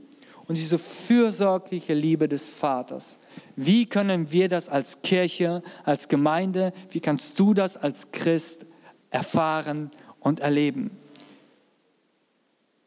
und 0.48 0.58
diese 0.58 0.78
fürsorgliche 0.78 1.94
Liebe 1.94 2.28
des 2.28 2.50
Vaters? 2.50 3.20
Wie 3.54 3.86
können 3.86 4.32
wir 4.32 4.48
das 4.48 4.68
als 4.68 5.02
Kirche, 5.02 5.62
als 5.84 6.08
Gemeinde, 6.08 6.72
wie 6.90 7.00
kannst 7.00 7.38
du 7.38 7.54
das 7.54 7.76
als 7.76 8.10
Christ 8.10 8.66
erfahren 9.10 9.90
und 10.20 10.40
erleben? 10.40 10.90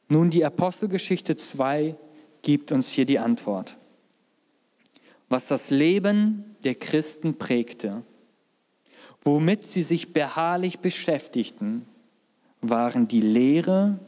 Nun, 0.08 0.30
die 0.30 0.46
Apostelgeschichte 0.46 1.36
2 1.36 1.96
gibt 2.42 2.72
uns 2.72 2.90
hier 2.90 3.06
die 3.06 3.20
Antwort 3.20 3.78
was 5.30 5.48
das 5.48 5.70
Leben 5.70 6.56
der 6.64 6.76
Christen 6.76 7.38
prägte, 7.38 8.04
womit 9.22 9.64
sie 9.64 9.82
sich 9.82 10.14
beharrlich 10.14 10.80
beschäftigten, 10.80 11.86
waren 12.62 13.08
die 13.08 13.22
Lehre, 13.22 14.00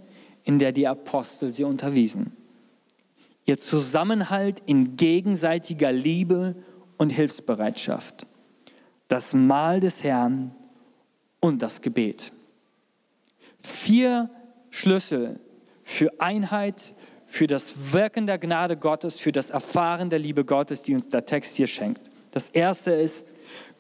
in 0.44 0.60
der 0.60 0.72
die 0.72 0.88
Apostel 0.88 1.52
sie 1.52 1.64
unterwiesen, 1.64 2.32
ihr 3.46 3.58
Zusammenhalt 3.58 4.62
in 4.66 4.96
gegenseitiger 4.96 5.92
Liebe 5.92 6.56
und 6.98 7.10
Hilfsbereitschaft, 7.10 8.28
das 9.08 9.34
Mahl 9.34 9.80
des 9.80 10.04
Herrn 10.04 10.56
und 11.40 11.62
das 11.62 11.82
Gebet. 11.82 12.32
Vier 13.60 14.30
Schlüssel 14.70 15.40
für 15.84 16.12
Einheit, 16.20 16.94
für 17.28 17.46
das 17.46 17.94
Wirken 17.94 18.26
der 18.26 18.40
Gnade 18.40 18.78
Gottes, 18.78 19.20
für 19.20 19.34
das 19.34 19.50
Erfahren 19.50 20.10
der 20.10 20.18
Liebe 20.18 20.46
Gottes, 20.46 20.82
die 20.82 20.96
uns 20.96 21.10
der 21.10 21.26
Text 21.26 21.58
hier 21.58 21.68
schenkt. 21.68 22.10
Das 22.32 22.50
erste 22.50 22.92
ist, 22.92 23.28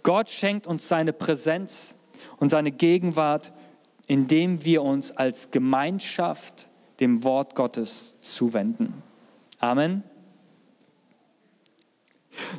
Gott 0.03 0.29
schenkt 0.29 0.67
uns 0.67 0.87
seine 0.87 1.13
Präsenz 1.13 1.95
und 2.37 2.49
seine 2.49 2.71
Gegenwart, 2.71 3.53
indem 4.05 4.63
wir 4.65 4.83
uns 4.83 5.15
als 5.15 5.51
Gemeinschaft 5.51 6.67
dem 6.99 7.23
Wort 7.23 7.55
Gottes 7.55 8.21
zuwenden. 8.21 9.01
Amen. 9.59 10.03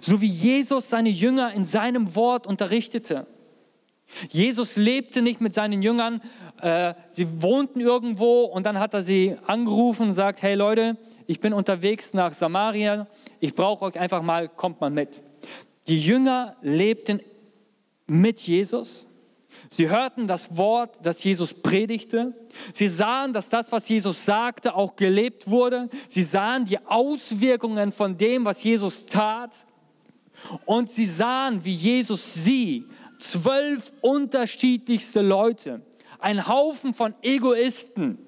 So 0.01 0.20
wie 0.20 0.29
Jesus 0.29 0.88
seine 0.88 1.11
Jünger 1.11 1.53
in 1.53 1.64
seinem 1.64 2.14
Wort 2.16 2.46
unterrichtete, 2.46 3.27
Jesus 4.31 4.77
lebte 4.77 5.23
nicht 5.23 5.40
mit 5.40 5.55
seinen 5.55 5.83
Jüngern, 5.83 6.21
äh, 6.61 6.94
sie 7.09 7.42
wohnten 7.42 7.81
irgendwo 7.81 8.44
und 8.44 8.66
dann 8.66 8.81
hat 8.81 8.94
er 8.94 9.03
sie 9.03 9.37
angerufen 9.47 10.09
und 10.09 10.14
sagt, 10.14 10.42
hey 10.42 10.55
Leute, 10.55 10.97
ich 11.27 11.40
bin 11.40 11.53
unterwegs 11.53 12.14
nach 12.14 12.33
Samaria, 12.33 13.07
ich 13.38 13.55
brauche 13.55 13.85
euch 13.85 13.99
einfach 13.99 14.23
mal, 14.23 14.49
kommt 14.49 14.81
mal 14.81 14.90
mit. 14.90 15.23
Die 15.87 16.01
Jünger 16.01 16.57
lebten 16.62 17.21
mit 18.07 18.40
Jesus. 18.40 19.09
Sie 19.68 19.88
hörten 19.88 20.27
das 20.27 20.57
Wort, 20.57 20.99
das 21.03 21.23
Jesus 21.23 21.53
predigte. 21.53 22.33
Sie 22.73 22.88
sahen, 22.88 23.33
dass 23.33 23.49
das, 23.49 23.73
was 23.73 23.88
Jesus 23.88 24.25
sagte, 24.25 24.75
auch 24.75 24.97
gelebt 24.97 25.51
wurde. 25.51 25.88
Sie 26.09 26.23
sahen 26.23 26.64
die 26.64 26.79
Auswirkungen 26.87 27.92
von 27.92 28.16
dem, 28.16 28.44
was 28.44 28.62
Jesus 28.62 29.07
tat. 29.07 29.55
Und 30.64 30.88
sie 30.90 31.07
sahen, 31.07 31.64
wie 31.64 31.73
Jesus 31.73 32.35
sie 32.35 32.85
zwölf 33.18 33.92
unterschiedlichste 34.00 35.20
Leute, 35.20 35.83
ein 36.18 36.48
Haufen 36.48 36.94
von 36.94 37.14
Egoisten. 37.22 38.18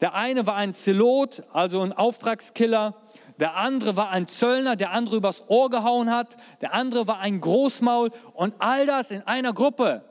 Der 0.00 0.14
eine 0.14 0.46
war 0.46 0.56
ein 0.56 0.74
Zelot, 0.74 1.42
also 1.52 1.80
ein 1.80 1.92
Auftragskiller. 1.92 2.94
Der 3.40 3.56
andere 3.56 3.96
war 3.96 4.10
ein 4.10 4.28
Zöllner, 4.28 4.76
der 4.76 4.92
andere 4.92 5.16
übers 5.16 5.44
Ohr 5.48 5.70
gehauen 5.70 6.10
hat. 6.10 6.36
Der 6.60 6.74
andere 6.74 7.06
war 7.08 7.20
ein 7.20 7.40
Großmaul 7.40 8.10
und 8.34 8.54
all 8.58 8.86
das 8.86 9.10
in 9.10 9.22
einer 9.22 9.52
Gruppe. 9.52 10.04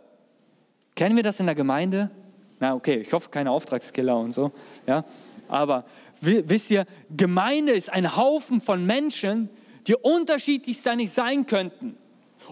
Kennen 0.95 1.15
wir 1.15 1.23
das 1.23 1.39
in 1.39 1.45
der 1.45 1.55
Gemeinde? 1.55 2.11
Na, 2.59 2.75
okay, 2.75 2.95
ich 2.95 3.11
hoffe 3.11 3.29
keine 3.29 3.51
Auftragskiller 3.51 4.17
und 4.17 4.31
so. 4.33 4.51
Ja, 4.87 5.03
aber 5.47 5.85
wisst 6.21 6.71
ihr, 6.71 6.85
Gemeinde 7.15 7.73
ist 7.73 7.91
ein 7.91 8.15
Haufen 8.15 8.61
von 8.61 8.85
Menschen, 8.85 9.49
die 9.87 9.95
unterschiedlich 9.95 10.81
sein 10.81 11.45
könnten. 11.45 11.97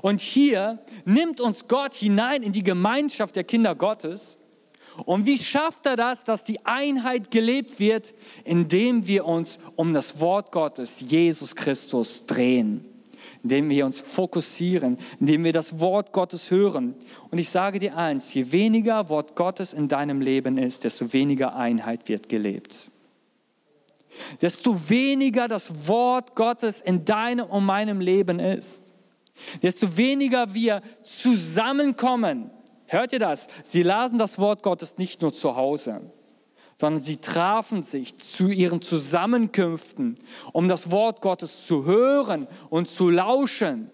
Und 0.01 0.21
hier 0.21 0.79
nimmt 1.05 1.39
uns 1.39 1.67
Gott 1.67 1.93
hinein 1.93 2.43
in 2.43 2.51
die 2.51 2.63
Gemeinschaft 2.63 3.35
der 3.35 3.43
Kinder 3.43 3.75
Gottes. 3.75 4.39
Und 5.05 5.25
wie 5.25 5.37
schafft 5.37 5.85
er 5.85 5.95
das, 5.95 6.23
dass 6.23 6.43
die 6.43 6.65
Einheit 6.65 7.31
gelebt 7.31 7.79
wird, 7.79 8.13
indem 8.43 9.07
wir 9.07 9.25
uns 9.25 9.59
um 9.75 9.93
das 9.93 10.19
Wort 10.19 10.51
Gottes, 10.51 11.01
Jesus 11.01 11.55
Christus, 11.55 12.25
drehen, 12.25 12.83
indem 13.43 13.69
wir 13.69 13.85
uns 13.85 13.99
fokussieren, 13.99 14.97
indem 15.19 15.43
wir 15.43 15.53
das 15.53 15.79
Wort 15.79 16.11
Gottes 16.11 16.51
hören. 16.51 16.95
Und 17.29 17.37
ich 17.37 17.49
sage 17.49 17.79
dir 17.79 17.95
eins, 17.95 18.33
je 18.33 18.51
weniger 18.51 19.07
Wort 19.09 19.35
Gottes 19.35 19.71
in 19.73 19.87
deinem 19.87 20.19
Leben 20.19 20.57
ist, 20.57 20.83
desto 20.83 21.13
weniger 21.13 21.55
Einheit 21.55 22.09
wird 22.09 22.27
gelebt. 22.27 22.89
Desto 24.41 24.89
weniger 24.89 25.47
das 25.47 25.87
Wort 25.87 26.35
Gottes 26.35 26.81
in 26.81 27.05
deinem 27.05 27.45
und 27.45 27.65
meinem 27.65 28.01
Leben 28.01 28.39
ist, 28.39 28.90
desto 29.61 29.97
weniger 29.97 30.53
wir 30.53 30.81
zusammenkommen. 31.03 32.51
Hört 32.87 33.13
ihr 33.13 33.19
das? 33.19 33.47
Sie 33.63 33.83
lasen 33.83 34.17
das 34.17 34.39
Wort 34.39 34.63
Gottes 34.63 34.97
nicht 34.97 35.21
nur 35.21 35.33
zu 35.33 35.55
Hause, 35.55 36.01
sondern 36.75 37.01
sie 37.01 37.17
trafen 37.17 37.83
sich 37.83 38.17
zu 38.17 38.49
ihren 38.49 38.81
Zusammenkünften, 38.81 40.17
um 40.51 40.67
das 40.67 40.91
Wort 40.91 41.21
Gottes 41.21 41.65
zu 41.65 41.85
hören 41.85 42.47
und 42.69 42.89
zu 42.89 43.09
lauschen. 43.09 43.89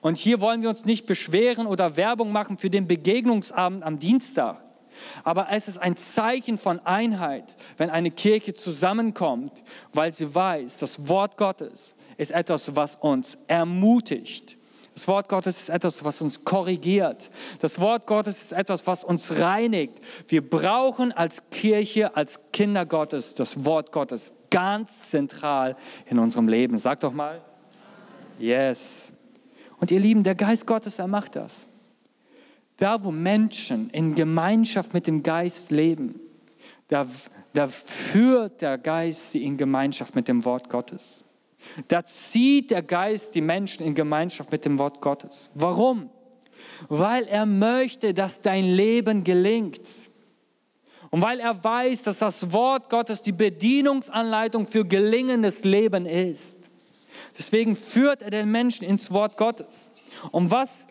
Und 0.00 0.18
hier 0.18 0.40
wollen 0.40 0.62
wir 0.62 0.68
uns 0.68 0.84
nicht 0.84 1.06
beschweren 1.06 1.66
oder 1.66 1.96
Werbung 1.96 2.32
machen 2.32 2.58
für 2.58 2.70
den 2.70 2.86
Begegnungsabend 2.86 3.82
am 3.82 3.98
Dienstag. 3.98 4.64
Aber 5.24 5.48
es 5.50 5.68
ist 5.68 5.78
ein 5.78 5.96
Zeichen 5.96 6.58
von 6.58 6.80
Einheit, 6.80 7.56
wenn 7.76 7.90
eine 7.90 8.10
Kirche 8.10 8.54
zusammenkommt, 8.54 9.52
weil 9.92 10.12
sie 10.12 10.34
weiß, 10.34 10.78
das 10.78 11.08
Wort 11.08 11.36
Gottes 11.36 11.96
ist 12.16 12.32
etwas, 12.32 12.74
was 12.76 12.96
uns 12.96 13.38
ermutigt, 13.46 14.57
das 14.98 15.06
Wort 15.06 15.28
Gottes 15.28 15.60
ist 15.60 15.68
etwas, 15.68 16.02
was 16.02 16.20
uns 16.20 16.42
korrigiert. 16.42 17.30
Das 17.60 17.78
Wort 17.78 18.08
Gottes 18.08 18.42
ist 18.42 18.52
etwas, 18.52 18.84
was 18.88 19.04
uns 19.04 19.38
reinigt. 19.38 20.00
Wir 20.26 20.42
brauchen 20.42 21.12
als 21.12 21.50
Kirche, 21.50 22.16
als 22.16 22.50
Kinder 22.50 22.84
Gottes 22.84 23.34
das 23.34 23.64
Wort 23.64 23.92
Gottes 23.92 24.32
ganz 24.50 25.10
zentral 25.10 25.76
in 26.06 26.18
unserem 26.18 26.48
Leben. 26.48 26.78
Sag 26.78 26.98
doch 26.98 27.12
mal. 27.12 27.40
Yes. 28.40 29.12
Und 29.78 29.92
ihr 29.92 30.00
Lieben, 30.00 30.24
der 30.24 30.34
Geist 30.34 30.66
Gottes, 30.66 30.98
er 30.98 31.06
macht 31.06 31.36
das. 31.36 31.68
Da, 32.76 33.04
wo 33.04 33.12
Menschen 33.12 33.90
in 33.90 34.16
Gemeinschaft 34.16 34.94
mit 34.94 35.06
dem 35.06 35.22
Geist 35.22 35.70
leben, 35.70 36.18
da, 36.88 37.06
da 37.52 37.68
führt 37.68 38.62
der 38.62 38.78
Geist 38.78 39.30
sie 39.30 39.44
in 39.44 39.56
Gemeinschaft 39.56 40.16
mit 40.16 40.26
dem 40.26 40.44
Wort 40.44 40.68
Gottes. 40.68 41.24
Da 41.88 42.04
zieht 42.04 42.70
der 42.70 42.82
Geist 42.82 43.34
die 43.34 43.40
Menschen 43.40 43.84
in 43.84 43.94
Gemeinschaft 43.94 44.52
mit 44.52 44.64
dem 44.64 44.78
Wort 44.78 45.00
Gottes. 45.00 45.50
Warum? 45.54 46.10
Weil 46.88 47.24
er 47.24 47.46
möchte, 47.46 48.14
dass 48.14 48.40
dein 48.40 48.64
Leben 48.64 49.24
gelingt. 49.24 49.88
Und 51.10 51.22
weil 51.22 51.40
er 51.40 51.62
weiß, 51.62 52.02
dass 52.04 52.18
das 52.18 52.52
Wort 52.52 52.90
Gottes 52.90 53.22
die 53.22 53.32
Bedienungsanleitung 53.32 54.66
für 54.66 54.84
gelingendes 54.84 55.64
Leben 55.64 56.06
ist. 56.06 56.70
Deswegen 57.36 57.76
führt 57.76 58.22
er 58.22 58.30
den 58.30 58.50
Menschen 58.50 58.84
ins 58.84 59.10
Wort 59.10 59.36
Gottes. 59.36 59.90
Und 60.30 60.50
was 60.50 60.86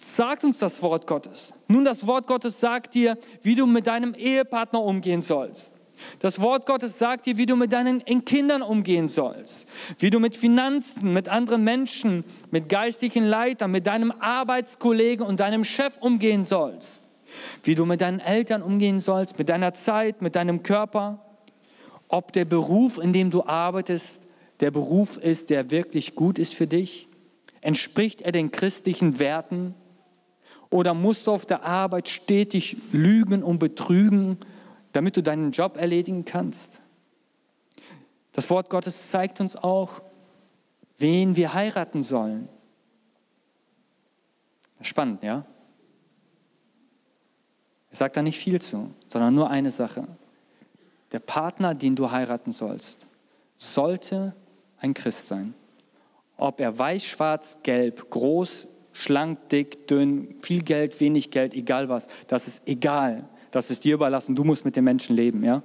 sagt 0.00 0.44
uns 0.44 0.58
das 0.58 0.82
Wort 0.82 1.06
Gottes? 1.06 1.52
Nun, 1.66 1.84
das 1.84 2.06
Wort 2.06 2.26
Gottes 2.26 2.60
sagt 2.60 2.94
dir, 2.94 3.16
wie 3.42 3.54
du 3.54 3.66
mit 3.66 3.86
deinem 3.86 4.14
Ehepartner 4.14 4.82
umgehen 4.82 5.22
sollst. 5.22 5.77
Das 6.20 6.40
Wort 6.40 6.66
Gottes 6.66 6.98
sagt 6.98 7.26
dir, 7.26 7.36
wie 7.36 7.46
du 7.46 7.56
mit 7.56 7.72
deinen 7.72 8.02
Kindern 8.24 8.62
umgehen 8.62 9.08
sollst, 9.08 9.68
wie 9.98 10.10
du 10.10 10.20
mit 10.20 10.34
Finanzen, 10.34 11.12
mit 11.12 11.28
anderen 11.28 11.64
Menschen, 11.64 12.24
mit 12.50 12.68
geistlichen 12.68 13.24
Leitern, 13.24 13.70
mit 13.70 13.86
deinem 13.86 14.12
Arbeitskollegen 14.18 15.26
und 15.26 15.40
deinem 15.40 15.64
Chef 15.64 15.96
umgehen 16.00 16.44
sollst, 16.44 17.08
wie 17.62 17.74
du 17.74 17.84
mit 17.86 18.00
deinen 18.00 18.20
Eltern 18.20 18.62
umgehen 18.62 19.00
sollst, 19.00 19.38
mit 19.38 19.48
deiner 19.48 19.74
Zeit, 19.74 20.22
mit 20.22 20.36
deinem 20.36 20.62
Körper, 20.62 21.24
ob 22.08 22.32
der 22.32 22.44
Beruf, 22.44 22.98
in 22.98 23.12
dem 23.12 23.30
du 23.30 23.44
arbeitest, 23.44 24.28
der 24.60 24.70
Beruf 24.70 25.16
ist, 25.18 25.50
der 25.50 25.70
wirklich 25.70 26.14
gut 26.14 26.38
ist 26.38 26.54
für 26.54 26.66
dich, 26.66 27.08
entspricht 27.60 28.22
er 28.22 28.32
den 28.32 28.50
christlichen 28.50 29.18
Werten? 29.18 29.74
Oder 30.70 30.94
musst 30.94 31.26
du 31.26 31.32
auf 31.32 31.46
der 31.46 31.64
Arbeit 31.64 32.08
stetig 32.08 32.76
lügen 32.92 33.42
und 33.42 33.58
betrügen, 33.58 34.38
damit 34.92 35.16
du 35.16 35.22
deinen 35.22 35.52
Job 35.52 35.76
erledigen 35.76 36.24
kannst. 36.24 36.80
Das 38.32 38.48
Wort 38.50 38.70
Gottes 38.70 39.10
zeigt 39.10 39.40
uns 39.40 39.56
auch, 39.56 40.00
wen 40.96 41.36
wir 41.36 41.54
heiraten 41.54 42.02
sollen. 42.02 42.48
Spannend, 44.80 45.22
ja? 45.22 45.44
Er 47.90 47.96
sagt 47.96 48.16
da 48.16 48.22
nicht 48.22 48.38
viel 48.38 48.60
zu, 48.60 48.94
sondern 49.08 49.34
nur 49.34 49.50
eine 49.50 49.70
Sache. 49.70 50.06
Der 51.12 51.20
Partner, 51.20 51.74
den 51.74 51.96
du 51.96 52.10
heiraten 52.10 52.52
sollst, 52.52 53.06
sollte 53.56 54.34
ein 54.78 54.94
Christ 54.94 55.28
sein. 55.28 55.54
Ob 56.36 56.60
er 56.60 56.78
weiß, 56.78 57.02
schwarz, 57.02 57.58
gelb, 57.62 58.10
groß, 58.10 58.68
schlank, 58.92 59.48
dick, 59.48 59.88
dünn, 59.88 60.36
viel 60.42 60.62
Geld, 60.62 61.00
wenig 61.00 61.30
Geld, 61.30 61.54
egal 61.54 61.88
was, 61.88 62.06
das 62.28 62.46
ist 62.46 62.68
egal. 62.68 63.28
Das 63.50 63.70
ist 63.70 63.84
dir 63.84 63.94
überlassen. 63.94 64.34
Du 64.34 64.44
musst 64.44 64.64
mit 64.64 64.76
den 64.76 64.84
Menschen 64.84 65.16
leben, 65.16 65.42
ja? 65.44 65.62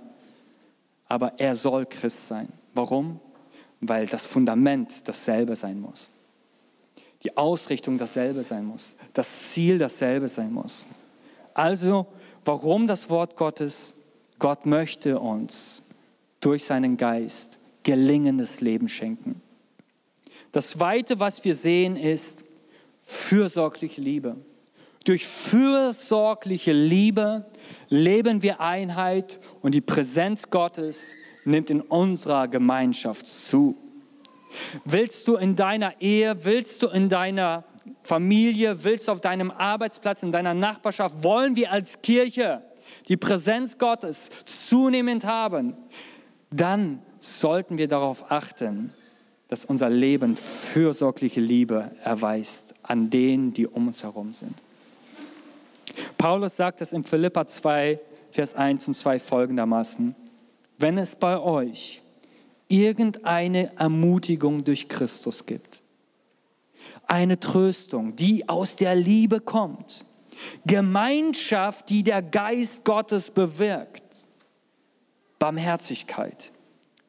Aber 1.08 1.34
er 1.38 1.56
soll 1.56 1.86
Christ 1.86 2.28
sein. 2.28 2.48
Warum? 2.74 3.20
Weil 3.82 4.08
das 4.08 4.26
Fundament 4.26 5.08
dasselbe 5.08 5.56
sein 5.56 5.80
muss. 5.80 6.10
Die 7.24 7.38
Ausrichtung 7.38 7.98
dasselbe 7.98 8.44
sein 8.44 8.66
muss. 8.66 8.96
Das 9.14 9.52
Ziel 9.52 9.78
dasselbe 9.78 10.28
sein 10.28 10.52
muss. 10.52 10.86
Also, 11.54 12.08
warum 12.46 12.88
das 12.88 13.10
Wort 13.10 13.36
Gottes? 13.36 13.96
Gott 14.40 14.66
möchte 14.66 15.20
uns 15.20 15.84
durch 16.40 16.66
seinen 16.66 16.98
Geist 16.98 17.60
gelingendes 17.84 18.62
Leben 18.62 18.90
schenken. 18.90 19.42
Das 20.52 20.72
Zweite, 20.72 21.20
was 21.20 21.44
wir 21.46 21.56
sehen, 21.56 21.96
ist 21.96 22.46
fürsorgliche 23.00 24.02
Liebe. 24.02 24.38
Durch 25.06 25.26
fürsorgliche 25.26 26.74
Liebe 26.74 27.46
leben 27.90 28.42
wir 28.42 28.60
Einheit 28.60 29.40
und 29.62 29.74
die 29.74 29.82
Präsenz 29.82 30.50
Gottes 30.50 31.16
nimmt 31.46 31.70
in 31.70 31.82
unserer 31.82 32.48
Gemeinschaft 32.48 33.28
zu. 33.28 33.76
Willst 34.86 35.28
du 35.28 35.36
in 35.36 35.56
deiner 35.56 36.00
Ehe, 36.02 36.46
willst 36.46 36.82
du 36.84 36.88
in 36.88 37.10
deiner 37.10 37.64
Familie, 38.04 38.84
willst 38.84 39.08
du 39.08 39.12
auf 39.12 39.22
deinem 39.22 39.52
Arbeitsplatz, 39.52 40.24
in 40.24 40.32
deiner 40.32 40.54
Nachbarschaft, 40.54 41.24
wollen 41.24 41.56
wir 41.56 41.72
als 41.72 42.02
Kirche 42.02 42.62
die 43.08 43.18
Präsenz 43.18 43.78
Gottes 43.78 44.30
zunehmend 44.46 45.26
haben, 45.26 45.76
dann 46.52 47.02
sollten 47.20 47.78
wir 47.78 47.88
darauf 47.88 48.32
achten, 48.32 48.92
dass 49.48 49.66
unser 49.66 49.90
Leben 49.90 50.36
fürsorgliche 50.36 51.42
Liebe 51.42 51.92
erweist 52.04 52.76
an 52.84 53.10
denen, 53.10 53.54
die 53.54 53.68
um 53.68 53.88
uns 53.88 54.04
herum 54.04 54.34
sind. 54.34 54.54
Paulus 56.18 56.56
sagt 56.56 56.82
es 56.82 56.94
in 56.94 57.04
Philippa 57.04 57.46
2, 57.46 58.00
Vers 58.32 58.56
1 58.56 58.88
und 58.88 58.94
2 58.96 59.20
folgendermaßen. 59.20 60.16
Wenn 60.78 60.98
es 60.98 61.16
bei 61.16 61.40
euch 61.40 62.02
irgendeine 62.68 63.72
Ermutigung 63.78 64.64
durch 64.64 64.90
Christus 64.90 65.46
gibt, 65.46 65.82
eine 67.06 67.40
Tröstung, 67.40 68.16
die 68.16 68.50
aus 68.50 68.76
der 68.76 68.96
Liebe 68.96 69.40
kommt, 69.40 70.06
Gemeinschaft, 70.66 71.90
die 71.90 72.04
der 72.04 72.22
Geist 72.22 72.86
Gottes 72.86 73.30
bewirkt, 73.32 74.28
Barmherzigkeit, 75.40 76.52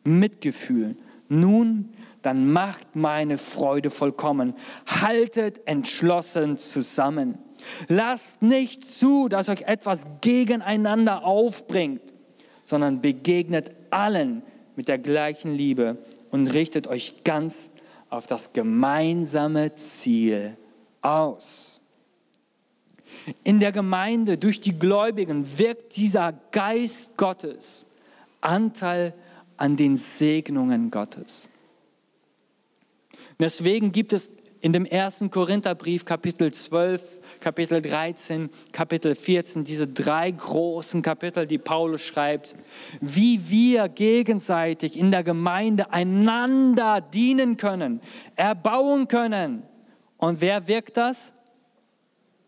Mitgefühl, 0.05 0.97
nun, 1.29 1.95
dann 2.25 2.51
macht 2.51 2.97
meine 2.97 3.37
Freude 3.37 3.91
vollkommen. 3.91 4.55
Haltet 4.87 5.67
entschlossen 5.67 6.57
zusammen. 6.57 7.39
Lasst 7.89 8.41
nicht 8.41 8.85
zu, 8.85 9.29
dass 9.29 9.51
euch 9.51 9.63
etwas 9.63 10.07
gegeneinander 10.23 11.25
aufbringt, 11.25 12.01
sondern 12.65 13.03
begegnet 13.03 13.73
allen 13.91 14.43
mit 14.75 14.89
der 14.89 14.99
gleichen 14.99 15.55
Liebe 15.55 15.99
und 16.31 16.47
richtet 16.49 16.87
euch 16.87 17.25
ganz 17.25 17.73
auf 18.09 18.27
das 18.27 18.55
gemeinsame 18.55 19.75
Ziel 19.75 20.57
aus. 21.03 21.83
In 23.43 23.61
der 23.61 23.73
Gemeinde, 23.73 24.39
durch 24.39 24.61
die 24.61 24.79
Gläubigen, 24.79 25.59
wirkt 25.59 25.97
dieser 25.97 26.33
Geist 26.53 27.19
Gottes 27.19 27.87
Anteil 28.41 29.15
an 29.59 29.77
den 29.77 29.97
Segnungen 29.97 30.91
Gottes. 30.91 31.49
Deswegen 33.39 33.93
gibt 33.93 34.13
es 34.13 34.31
in 34.65 34.73
dem 34.73 34.87
ersten 34.87 35.31
Korintherbrief, 35.31 36.07
Kapitel 36.07 36.51
12, 36.51 37.21
Kapitel 37.41 37.83
13, 37.83 38.49
Kapitel 38.73 39.15
14, 39.15 39.63
diese 39.63 39.87
drei 39.87 40.31
großen 40.31 41.03
Kapitel, 41.03 41.47
die 41.47 41.59
Paulus 41.59 42.01
schreibt, 42.01 42.55
wie 43.03 43.51
wir 43.51 43.91
gegenseitig 43.91 44.99
in 44.99 45.11
der 45.11 45.23
Gemeinde 45.23 45.93
einander 45.93 47.03
dienen 47.03 47.59
können, 47.59 48.01
erbauen 48.37 49.07
können. 49.07 49.65
Und 50.17 50.41
wer 50.41 50.67
wirkt 50.67 50.97
das? 50.97 51.35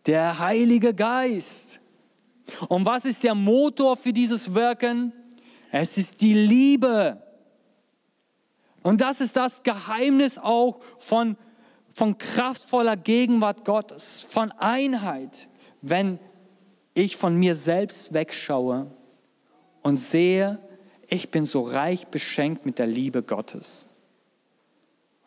Der 0.07 0.39
Heilige 0.39 0.95
Geist. 0.95 1.81
Und 2.67 2.87
was 2.87 3.05
ist 3.05 3.23
der 3.23 3.35
Motor 3.35 3.95
für 3.95 4.11
dieses 4.11 4.55
Wirken? 4.55 5.13
Es 5.71 5.99
ist 5.99 6.21
die 6.21 6.33
Liebe. 6.33 7.21
Und 8.87 9.01
das 9.01 9.19
ist 9.19 9.35
das 9.35 9.63
Geheimnis 9.63 10.37
auch 10.37 10.79
von 10.97 11.35
von 11.93 12.17
kraftvoller 12.17 12.95
Gegenwart 12.95 13.65
Gottes, 13.65 14.21
von 14.21 14.51
Einheit, 14.51 15.49
wenn 15.81 16.19
ich 16.93 17.17
von 17.17 17.35
mir 17.35 17.53
selbst 17.53 18.13
wegschaue 18.13 18.89
und 19.81 19.97
sehe, 19.97 20.59
ich 21.09 21.31
bin 21.31 21.45
so 21.45 21.61
reich 21.61 22.07
beschenkt 22.07 22.65
mit 22.65 22.79
der 22.79 22.85
Liebe 22.85 23.23
Gottes. 23.23 23.87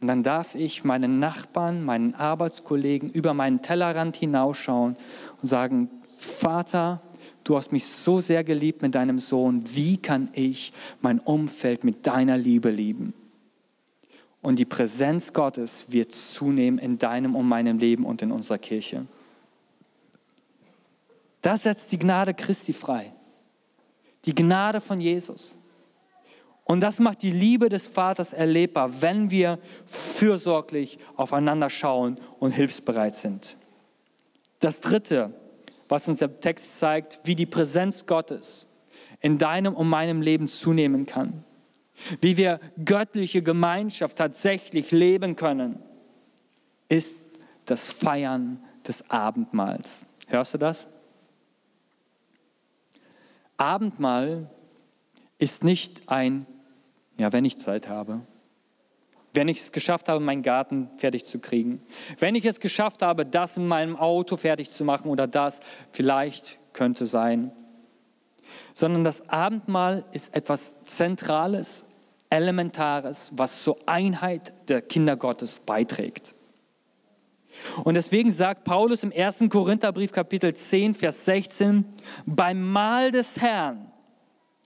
Und 0.01 0.07
dann 0.07 0.23
darf 0.23 0.55
ich 0.55 0.85
meinen 0.85 1.19
Nachbarn, 1.19 1.85
meinen 1.85 2.15
Arbeitskollegen 2.15 3.11
über 3.11 3.35
meinen 3.35 3.61
Tellerrand 3.61 4.17
hinausschauen 4.17 4.97
und 5.43 5.49
sagen, 5.49 5.91
Vater, 6.17 7.03
du 7.45 7.59
hast 7.59 7.73
mich 7.73 7.85
so 7.85 8.21
sehr 8.21 8.43
geliebt 8.43 8.81
mit 8.81 8.95
deinem 8.95 9.19
Sohn, 9.19 9.65
wie 9.75 9.97
kann 9.97 10.31
ich 10.33 10.73
mein 11.03 11.19
Umfeld 11.19 11.85
mit 11.85 12.07
deiner 12.07 12.39
Liebe 12.39 12.71
lieben? 12.71 13.13
Und 14.43 14.59
die 14.59 14.65
Präsenz 14.65 15.33
Gottes 15.33 15.87
wird 15.91 16.13
zunehmen 16.13 16.79
in 16.79 16.99
deinem 16.99 17.37
und 17.37 17.47
meinem 17.47 17.79
Leben 17.79 18.07
und 18.07 18.23
in 18.23 18.33
unserer 18.33 18.59
Kirche. 18.59 19.07
Das 21.43 21.65
setzt 21.65 21.93
die 21.93 21.99
Gnade 21.99 22.35
Christi 22.35 22.73
frei. 22.73 23.13
Die 24.25 24.35
Gnade 24.35 24.81
von 24.81 25.01
Jesus. 25.01 25.57
Und 26.65 26.81
das 26.81 27.01
macht 27.01 27.23
die 27.23 27.33
Liebe 27.33 27.69
des 27.69 27.87
Vaters 27.87 28.33
erlebbar, 28.33 29.03
wenn 29.03 29.31
wir 29.31 29.59
fürsorglich 29.87 30.99
aufeinander 31.17 31.69
schauen 31.69 32.19
und 32.39 32.53
hilfsbereit 32.53 33.17
sind. 33.17 33.57
Das 34.61 34.81
Dritte, 34.81 35.35
was 35.89 36.07
uns 36.07 36.19
der 36.19 36.41
Text 36.41 36.79
zeigt, 36.79 37.21
wie 37.25 37.35
die 37.35 37.47
Präsenz 37.47 38.07
Gottes 38.07 38.69
in 39.21 39.39
deinem 39.39 39.75
und 39.75 39.89
meinem 39.89 40.23
Leben 40.23 40.49
zunehmen 40.49 41.07
kann 41.07 41.45
wie 42.21 42.37
wir 42.37 42.61
göttliche 42.85 43.43
Gemeinschaft 43.43 44.19
tatsächlich 44.19 44.91
leben 44.91 45.37
können, 45.37 45.79
ist 46.89 47.25
das 47.67 47.91
Feiern 47.91 48.63
des 48.87 49.11
Abendmahls. 49.11 50.03
Hörst 50.27 50.55
du 50.55 50.59
das? 50.59 50.89
Abendmahl 53.57 54.51
ist 55.39 55.65
nicht 55.65 56.09
ein, 56.09 56.47
ja, 57.19 57.33
wenn 57.33 57.45
ich 57.45 57.59
Zeit 57.59 57.89
habe. 57.89 58.23
Wenn 59.33 59.49
ich 59.49 59.61
es 59.61 59.73
geschafft 59.73 60.09
habe, 60.09 60.19
meinen 60.19 60.43
Garten 60.43 60.91
fertig 60.97 61.25
zu 61.25 61.39
kriegen. 61.39 61.83
Wenn 62.19 62.35
ich 62.35 62.45
es 62.47 62.59
geschafft 62.59 63.03
habe, 63.03 63.25
das 63.25 63.57
in 63.57 63.69
meinem 63.69 63.97
Auto 63.97 64.37
fertig 64.37 64.71
zu 64.71 64.85
machen 64.85 65.09
oder 65.09 65.27
das 65.27 65.61
vielleicht 65.93 66.59
könnte 66.73 67.07
sein. 67.07 67.53
Sondern 68.75 69.05
das 69.05 69.29
Abendmahl 69.29 70.05
ist 70.13 70.35
etwas 70.35 70.83
Zentrales, 70.83 71.85
Elementares, 72.31 73.33
was 73.35 73.63
zur 73.63 73.77
Einheit 73.87 74.69
der 74.69 74.83
Kinder 74.83 75.17
Gottes 75.17 75.59
beiträgt. 75.59 76.35
Und 77.85 77.95
deswegen 77.95 78.31
sagt 78.31 78.65
Paulus 78.65 79.03
im 79.03 79.13
1. 79.15 79.51
Korintherbrief 79.51 80.13
Kapitel 80.13 80.55
10, 80.55 80.95
Vers 80.95 81.25
16, 81.27 81.85
beim 82.25 82.71
Mahl 82.71 83.11
des 83.11 83.41
Herrn 83.41 83.91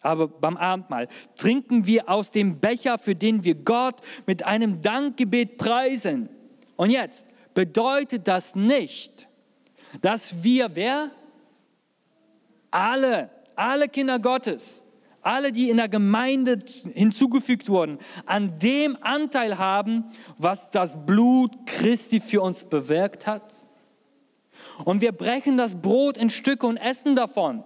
aber 0.04 0.28
beim 0.28 0.56
Abendmahl 0.58 1.08
trinken 1.36 1.86
wir 1.86 2.08
aus 2.10 2.30
dem 2.30 2.60
Becher, 2.60 2.98
für 2.98 3.14
den 3.14 3.42
wir 3.42 3.54
Gott 3.54 4.00
mit 4.26 4.44
einem 4.44 4.82
Dankgebet 4.82 5.56
preisen. 5.56 6.28
Und 6.76 6.90
jetzt 6.90 7.28
bedeutet 7.54 8.28
das 8.28 8.54
nicht, 8.54 9.28
dass 10.02 10.44
wir, 10.44 10.76
wer? 10.76 11.10
Alle, 12.70 13.30
alle 13.56 13.88
Kinder 13.88 14.18
Gottes, 14.18 14.83
alle, 15.26 15.52
die 15.52 15.70
in 15.70 15.76
der 15.76 15.88
Gemeinde 15.88 16.62
hinzugefügt 16.92 17.68
wurden, 17.68 17.98
an 18.26 18.58
dem 18.58 18.96
Anteil 19.00 19.58
haben, 19.58 20.04
was 20.38 20.70
das 20.70 21.06
Blut 21.06 21.66
Christi 21.66 22.20
für 22.20 22.42
uns 22.42 22.64
bewirkt 22.64 23.26
hat. 23.26 23.52
Und 24.84 25.00
wir 25.00 25.12
brechen 25.12 25.56
das 25.56 25.76
Brot 25.80 26.16
in 26.16 26.30
Stücke 26.30 26.66
und 26.66 26.76
essen 26.76 27.16
davon 27.16 27.64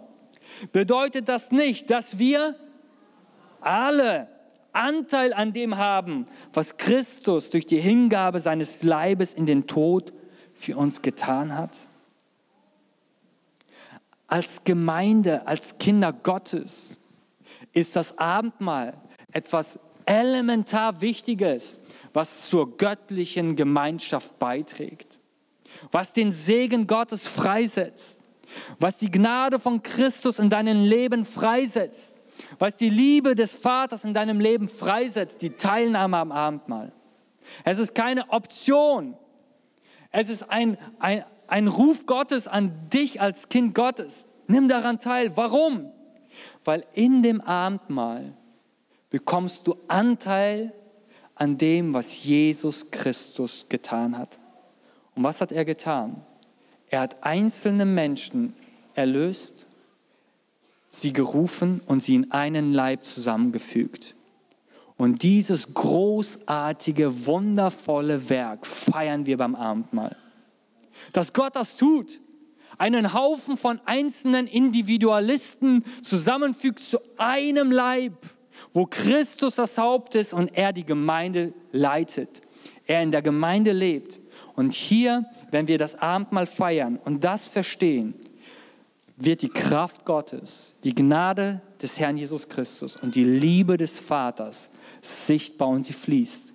bedeutet 0.73 1.29
das 1.29 1.53
nicht, 1.53 1.91
dass 1.91 2.19
wir 2.19 2.57
alle 3.61 4.29
Anteil 4.73 5.33
an 5.33 5.53
dem 5.53 5.77
haben, 5.77 6.25
was 6.53 6.77
Christus 6.77 7.51
durch 7.51 7.67
die 7.67 7.81
Hingabe 7.81 8.41
seines 8.41 8.83
Leibes 8.83 9.35
in 9.35 9.47
den 9.47 9.67
Tod 9.67 10.13
für 10.55 10.77
uns 10.77 11.03
getan 11.03 11.57
hat. 11.57 11.89
Als 14.27 14.65
Gemeinde, 14.65 15.47
als 15.47 15.79
Kinder 15.79 16.13
Gottes 16.13 17.01
ist 17.81 17.97
das 17.97 18.19
Abendmahl 18.19 18.95
etwas 19.33 19.79
elementar 20.07 21.01
Wichtiges, 21.01 21.81
was 22.13 22.49
zur 22.49 22.77
göttlichen 22.77 23.57
Gemeinschaft 23.57 24.39
beiträgt, 24.39 25.21
was 25.93 26.13
den 26.13 26.33
Segen 26.33 26.87
Gottes 26.87 27.27
freisetzt 27.27 28.23
was 28.79 28.99
die 28.99 29.11
Gnade 29.11 29.59
von 29.59 29.83
Christus 29.83 30.39
in 30.39 30.51
deinem 30.51 30.85
Leben 30.85 31.25
freisetzt, 31.25 32.17
was 32.59 32.77
die 32.77 32.91
Liebe 32.91 33.35
des 33.35 33.57
Vaters 33.57 34.05
in 34.05 34.15
deinem 34.15 34.41
Leben 34.41 34.69
freisetzt, 34.69 35.43
die 35.43 35.51
Teilnahme 35.51 36.17
am 36.19 36.33
Abendmahl. 36.33 36.93
Es 37.65 37.79
ist 37.79 37.95
keine 37.95 38.31
Option. 38.31 39.17
Es 40.11 40.29
ist 40.29 40.51
ein, 40.51 40.77
ein, 40.99 41.25
ein 41.47 41.69
Ruf 41.69 42.07
Gottes 42.07 42.47
an 42.47 42.89
dich 42.91 43.21
als 43.21 43.49
Kind 43.49 43.75
Gottes. 43.75 44.29
Nimm 44.47 44.69
daran 44.69 45.01
teil. 45.01 45.37
Warum? 45.37 45.93
Weil 46.69 46.85
in 46.93 47.23
dem 47.23 47.41
Abendmahl 47.41 48.35
bekommst 49.09 49.67
du 49.67 49.75
Anteil 49.89 50.75
an 51.35 51.57
dem, 51.57 51.95
was 51.95 52.23
Jesus 52.25 52.91
Christus 52.91 53.65
getan 53.71 54.19
hat. 54.19 54.39
Und 55.15 55.25
was 55.25 55.41
hat 55.41 55.51
er 55.51 55.65
getan? 55.65 56.23
Er 56.91 57.01
hat 57.01 57.25
einzelne 57.25 57.87
Menschen 57.87 58.53
erlöst, 58.93 59.67
sie 60.91 61.15
gerufen 61.15 61.81
und 61.87 62.03
sie 62.03 62.17
in 62.17 62.33
einen 62.33 62.75
Leib 62.75 63.07
zusammengefügt. 63.07 64.15
Und 64.99 65.23
dieses 65.23 65.73
großartige, 65.73 67.25
wundervolle 67.25 68.29
Werk 68.29 68.67
feiern 68.67 69.25
wir 69.25 69.39
beim 69.39 69.55
Abendmahl. 69.55 70.19
Dass 71.15 71.33
Gott 71.33 71.57
das 71.57 71.79
tut, 71.79 72.21
einen 72.79 73.13
Haufen 73.13 73.57
von 73.57 73.81
einzelnen 73.85 74.47
Individualisten 74.47 75.85
zusammenfügt 76.03 76.79
zu 76.79 76.99
einem 77.17 77.71
Leib, 77.71 78.15
wo 78.73 78.87
Christus 78.87 79.57
das 79.57 79.77
Haupt 79.79 80.15
ist 80.15 80.33
und 80.33 80.57
er 80.57 80.73
die 80.73 80.87
Gemeinde 80.87 81.53
leitet. 81.73 82.43
Er 82.87 83.03
in 83.03 83.11
der 83.11 83.23
Gemeinde 83.23 83.73
lebt 83.73 84.21
und 84.55 84.73
hier, 84.73 85.25
wenn 85.51 85.69
wir 85.69 85.79
das 85.79 86.01
Abendmahl 86.01 86.47
feiern 86.47 86.99
und 87.05 87.23
das 87.23 87.47
verstehen, 87.47 88.15
wird 89.17 89.43
die 89.43 89.49
Kraft 89.49 90.05
Gottes, 90.05 90.75
die 90.85 90.95
Gnade 90.95 91.61
des 91.83 91.99
Herrn 91.99 92.17
Jesus 92.17 92.49
Christus 92.49 92.97
und 92.97 93.15
die 93.15 93.25
Liebe 93.25 93.77
des 93.77 93.99
Vaters 93.99 94.71
sichtbar 95.01 95.69
und 95.69 95.85
sie 95.85 95.93
fließt. 95.93 96.55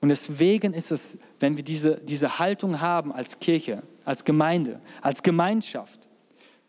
Und 0.00 0.08
deswegen 0.08 0.72
ist 0.72 0.92
es, 0.92 1.18
wenn 1.38 1.56
wir 1.56 1.64
diese, 1.64 1.96
diese 1.96 2.38
Haltung 2.38 2.80
haben 2.80 3.12
als 3.12 3.38
Kirche, 3.38 3.82
als 4.04 4.24
Gemeinde, 4.24 4.80
als 5.02 5.22
Gemeinschaft, 5.22 6.08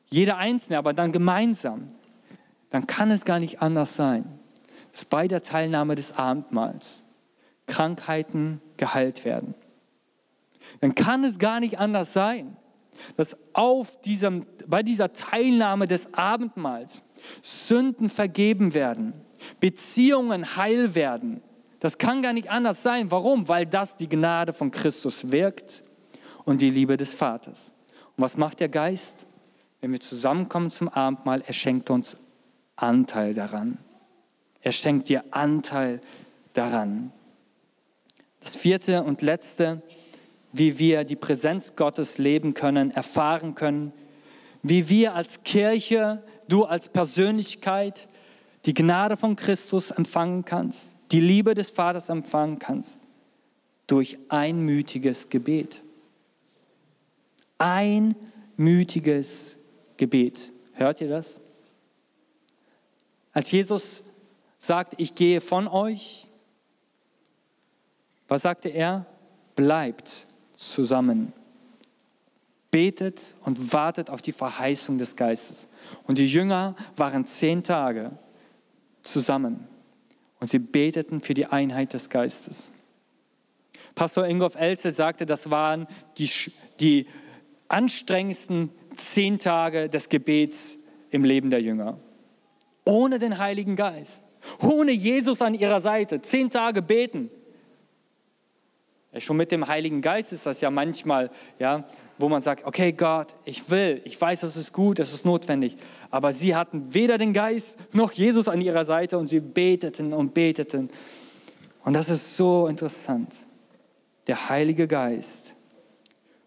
jeder 0.08 0.38
Einzelne, 0.38 0.78
aber 0.78 0.94
dann 0.94 1.12
gemeinsam, 1.12 1.88
dann 2.70 2.88
kann 2.88 3.12
es 3.12 3.26
gar 3.26 3.40
nicht 3.40 3.62
anders 3.62 3.96
sein, 3.96 4.40
dass 4.92 5.06
bei 5.06 5.28
der 5.28 5.42
Teilnahme 5.42 5.96
des 5.96 6.18
Abendmahls 6.18 7.04
Krankheiten 7.68 8.62
geheilt 8.78 9.24
werden, 9.24 9.54
dann 10.82 10.96
kann 10.96 11.24
es 11.24 11.40
gar 11.40 11.60
nicht 11.60 11.80
anders 11.80 12.14
sein, 12.14 12.58
dass 13.16 13.38
auf 13.54 14.00
diesem, 14.02 14.46
bei 14.68 14.84
dieser 14.84 15.14
Teilnahme 15.14 15.88
des 15.88 16.14
Abendmahls 16.14 17.04
Sünden 17.42 18.10
vergeben 18.10 18.74
werden, 18.74 19.14
Beziehungen 19.60 20.56
heil 20.56 20.94
werden. 20.94 21.42
Das 21.80 21.98
kann 21.98 22.22
gar 22.22 22.34
nicht 22.34 22.52
anders 22.52 22.84
sein. 22.84 23.10
Warum? 23.10 23.48
Weil 23.48 23.66
das 23.66 23.98
die 23.98 24.10
Gnade 24.10 24.54
von 24.54 24.72
Christus 24.72 25.32
wirkt 25.32 25.84
und 26.46 26.62
die 26.62 26.70
Liebe 26.70 26.98
des 26.98 27.14
Vaters. 27.14 27.74
Und 28.18 28.24
was 28.24 28.38
macht 28.38 28.60
der 28.60 28.70
Geist? 28.70 29.28
Wenn 29.80 29.92
wir 29.92 30.00
zusammenkommen 30.00 30.70
zum 30.70 30.90
Abendmahl, 30.90 31.44
er 31.46 31.54
schenkt 31.54 31.90
uns 31.90 32.18
Anteil 32.76 33.34
daran. 33.34 33.78
Er 34.62 34.72
schenkt 34.72 35.10
dir 35.10 35.24
Anteil 35.32 36.02
daran. 36.54 37.12
Das 38.40 38.56
vierte 38.56 39.04
und 39.04 39.22
letzte, 39.22 39.82
wie 40.54 40.78
wir 40.80 41.04
die 41.04 41.16
Präsenz 41.16 41.76
Gottes 41.76 42.18
leben 42.18 42.54
können, 42.54 42.92
erfahren 42.92 43.56
können, 43.56 43.94
wie 44.64 44.90
wir 44.90 45.16
als 45.16 45.44
Kirche, 45.44 46.24
du 46.48 46.66
als 46.66 46.90
Persönlichkeit 46.90 48.08
die 48.66 48.74
Gnade 48.74 49.18
von 49.18 49.36
Christus 49.36 49.92
empfangen 49.92 50.46
kannst, 50.46 50.98
die 51.12 51.20
Liebe 51.20 51.56
des 51.56 51.72
Vaters 51.72 52.10
empfangen 52.10 52.60
kannst, 52.60 53.02
durch 53.88 54.18
einmütiges 54.30 55.30
Gebet. 55.30 55.84
Einmütiges 57.62 59.58
Gebet. 59.98 60.52
Hört 60.74 61.02
ihr 61.02 61.10
das? 61.10 61.42
Als 63.34 63.52
Jesus 63.52 64.04
sagt, 64.58 64.96
ich 64.98 65.16
gehe 65.16 65.42
von 65.42 65.68
euch, 65.68 66.28
was 68.28 68.42
sagte 68.42 68.70
er? 68.70 69.06
Bleibt 69.56 70.26
zusammen. 70.56 71.34
Betet 72.72 73.36
und 73.44 73.74
wartet 73.74 74.10
auf 74.10 74.22
die 74.22 74.32
Verheißung 74.32 74.98
des 74.98 75.16
Geistes. 75.16 75.68
Und 76.08 76.18
die 76.18 76.28
Jünger 76.28 76.76
waren 76.96 77.26
zehn 77.26 77.62
Tage 77.64 78.12
zusammen 79.02 79.68
und 80.40 80.50
sie 80.50 80.60
beteten 80.60 81.22
für 81.22 81.34
die 81.34 81.46
Einheit 81.46 81.94
des 81.94 82.10
Geistes. 82.10 82.74
Pastor 83.94 84.26
Ingolf 84.26 84.56
Else 84.56 84.92
sagte, 84.92 85.26
das 85.26 85.52
waren 85.52 85.86
die, 86.18 86.30
die 86.80 87.08
anstrengendsten 87.72 88.70
zehn 88.96 89.40
Tage 89.40 89.90
des 89.90 90.10
Gebets 90.10 90.78
im 91.10 91.24
Leben 91.24 91.50
der 91.50 91.62
Jünger. 91.62 91.98
Ohne 92.86 93.20
den 93.20 93.38
Heiligen 93.38 93.76
Geist, 93.76 94.26
ohne 94.62 94.92
Jesus 94.92 95.42
an 95.42 95.54
ihrer 95.54 95.80
Seite, 95.80 96.22
zehn 96.22 96.50
Tage 96.50 96.82
beten. 96.82 97.30
Schon 99.18 99.38
mit 99.38 99.52
dem 99.52 99.68
Heiligen 99.68 100.02
Geist 100.02 100.32
ist 100.32 100.46
das 100.46 100.62
ja 100.62 100.72
manchmal, 100.72 101.30
ja, 101.60 101.86
wo 102.18 102.30
man 102.30 102.42
sagt, 102.42 102.66
okay 102.66 102.94
Gott, 102.94 103.36
ich 103.44 103.70
will, 103.70 104.02
ich 104.06 104.20
weiß, 104.20 104.44
es 104.44 104.56
ist 104.56 104.72
gut, 104.72 105.00
es 105.00 105.14
ist 105.14 105.26
notwendig. 105.26 105.76
Aber 106.10 106.32
sie 106.32 106.56
hatten 106.56 106.94
weder 106.94 107.18
den 107.18 107.34
Geist 107.34 107.78
noch 107.94 108.14
Jesus 108.14 108.48
an 108.48 108.62
ihrer 108.62 108.86
Seite 108.86 109.18
und 109.18 109.28
sie 109.28 109.42
beteten 109.42 110.14
und 110.14 110.34
beteten. 110.34 110.90
Und 111.84 111.94
das 111.94 112.10
ist 112.10 112.38
so 112.38 112.68
interessant. 112.68 113.48
Der 114.28 114.50
Heilige 114.50 114.88
Geist 114.88 115.56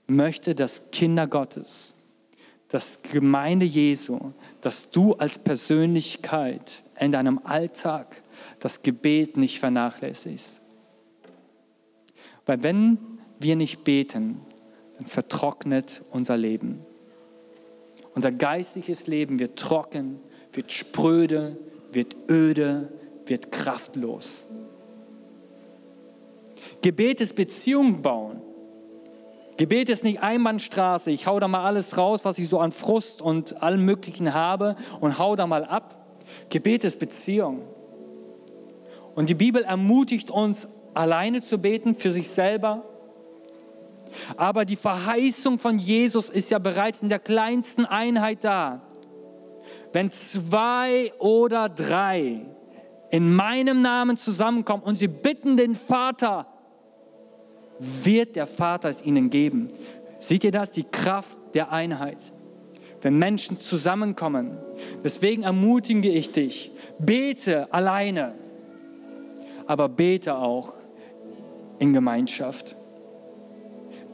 möchte, 0.06 0.54
dass 0.54 0.90
Kinder 0.90 1.26
Gottes, 1.26 1.94
dass 2.68 3.02
Gemeinde 3.02 3.66
Jesu, 3.66 4.32
dass 4.60 4.90
du 4.90 5.14
als 5.14 5.38
Persönlichkeit 5.38 6.82
in 6.98 7.12
deinem 7.12 7.40
Alltag 7.44 8.22
das 8.60 8.82
Gebet 8.82 9.36
nicht 9.36 9.58
vernachlässigst 9.58 10.58
weil 12.46 12.62
wenn 12.62 12.98
wir 13.38 13.56
nicht 13.56 13.84
beten, 13.84 14.40
dann 14.98 15.06
vertrocknet 15.06 16.02
unser 16.10 16.36
Leben. 16.36 16.80
Unser 18.14 18.30
geistliches 18.30 19.06
Leben 19.06 19.40
wird 19.40 19.58
trocken, 19.58 20.20
wird 20.52 20.70
spröde, 20.70 21.56
wird 21.90 22.14
öde, 22.28 22.92
wird 23.26 23.50
kraftlos. 23.50 24.46
Gebet 26.80 27.20
ist 27.20 27.34
Beziehung 27.34 28.02
bauen. 28.02 28.40
Gebet 29.56 29.88
ist 29.88 30.02
nicht 30.02 30.20
Einbahnstraße. 30.20 31.10
Ich 31.10 31.26
hau 31.26 31.38
da 31.38 31.46
mal 31.46 31.64
alles 31.64 31.96
raus, 31.96 32.24
was 32.24 32.38
ich 32.38 32.48
so 32.48 32.58
an 32.58 32.72
Frust 32.72 33.22
und 33.22 33.62
allem 33.62 33.84
Möglichen 33.84 34.34
habe 34.34 34.74
und 35.00 35.18
hau 35.18 35.36
da 35.36 35.46
mal 35.46 35.64
ab. 35.64 35.96
Gebet 36.50 36.84
ist 36.84 36.98
Beziehung. 36.98 37.62
Und 39.14 39.28
die 39.28 39.34
Bibel 39.34 39.62
ermutigt 39.62 40.30
uns, 40.30 40.68
alleine 40.94 41.40
zu 41.40 41.58
beten, 41.58 41.94
für 41.94 42.10
sich 42.10 42.28
selber. 42.28 42.84
Aber 44.36 44.64
die 44.64 44.76
Verheißung 44.76 45.58
von 45.58 45.78
Jesus 45.78 46.30
ist 46.30 46.50
ja 46.50 46.58
bereits 46.58 47.02
in 47.02 47.08
der 47.08 47.18
kleinsten 47.18 47.84
Einheit 47.84 48.44
da. 48.44 48.82
Wenn 49.92 50.10
zwei 50.10 51.12
oder 51.18 51.68
drei 51.68 52.46
in 53.10 53.34
meinem 53.34 53.82
Namen 53.82 54.16
zusammenkommen 54.16 54.82
und 54.82 54.98
sie 54.98 55.06
bitten 55.06 55.56
den 55.56 55.76
Vater, 55.76 56.46
wird 57.78 58.36
der 58.36 58.46
Vater 58.46 58.88
es 58.88 59.04
ihnen 59.04 59.30
geben. 59.30 59.68
Seht 60.20 60.44
ihr 60.44 60.52
das? 60.52 60.72
Die 60.72 60.84
Kraft 60.84 61.38
der 61.54 61.72
Einheit. 61.72 62.32
Wenn 63.02 63.18
Menschen 63.18 63.58
zusammenkommen. 63.58 64.56
Deswegen 65.02 65.42
ermutige 65.42 66.08
ich 66.08 66.32
dich, 66.32 66.70
bete 66.98 67.72
alleine, 67.72 68.34
aber 69.66 69.88
bete 69.90 70.36
auch 70.36 70.72
in 71.78 71.92
Gemeinschaft. 71.92 72.76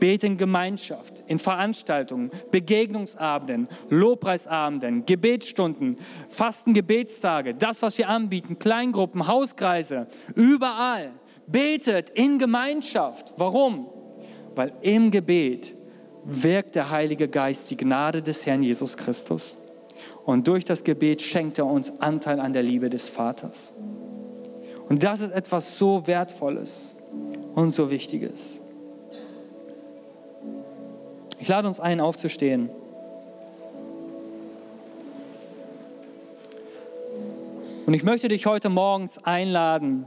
Bete 0.00 0.26
in 0.26 0.38
Gemeinschaft, 0.38 1.22
in 1.26 1.38
Veranstaltungen, 1.38 2.30
Begegnungsabenden, 2.50 3.68
Lobpreisabenden, 3.90 5.04
Gebetsstunden, 5.04 5.98
Fastengebetstage, 6.28 7.54
das, 7.54 7.82
was 7.82 7.98
wir 7.98 8.08
anbieten, 8.08 8.58
Kleingruppen, 8.58 9.28
Hauskreise, 9.28 10.08
überall. 10.34 11.12
Betet 11.50 12.10
in 12.10 12.38
Gemeinschaft. 12.38 13.34
Warum? 13.36 13.86
Weil 14.54 14.72
im 14.82 15.10
Gebet 15.10 15.74
wirkt 16.24 16.74
der 16.74 16.90
Heilige 16.90 17.28
Geist 17.28 17.70
die 17.70 17.76
Gnade 17.76 18.22
des 18.22 18.46
Herrn 18.46 18.62
Jesus 18.62 18.96
Christus. 18.96 19.58
Und 20.24 20.46
durch 20.46 20.64
das 20.64 20.84
Gebet 20.84 21.22
schenkt 21.22 21.58
er 21.58 21.66
uns 21.66 22.00
Anteil 22.00 22.40
an 22.40 22.52
der 22.52 22.62
Liebe 22.62 22.90
des 22.90 23.08
Vaters. 23.08 23.74
Und 24.88 25.02
das 25.02 25.20
ist 25.20 25.30
etwas 25.30 25.78
so 25.78 26.06
Wertvolles 26.06 27.04
und 27.54 27.74
so 27.74 27.90
Wichtiges. 27.90 28.60
Ich 31.38 31.48
lade 31.48 31.66
uns 31.66 31.80
ein, 31.80 32.00
aufzustehen. 32.00 32.70
Und 37.86 37.94
ich 37.94 38.04
möchte 38.04 38.28
dich 38.28 38.46
heute 38.46 38.68
morgens 38.68 39.24
einladen, 39.24 40.04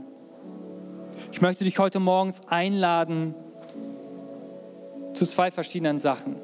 ich 1.34 1.40
möchte 1.40 1.64
dich 1.64 1.80
heute 1.80 1.98
morgens 1.98 2.42
einladen 2.46 3.34
zu 5.14 5.26
zwei 5.26 5.50
verschiedenen 5.50 5.98
Sachen. 5.98 6.36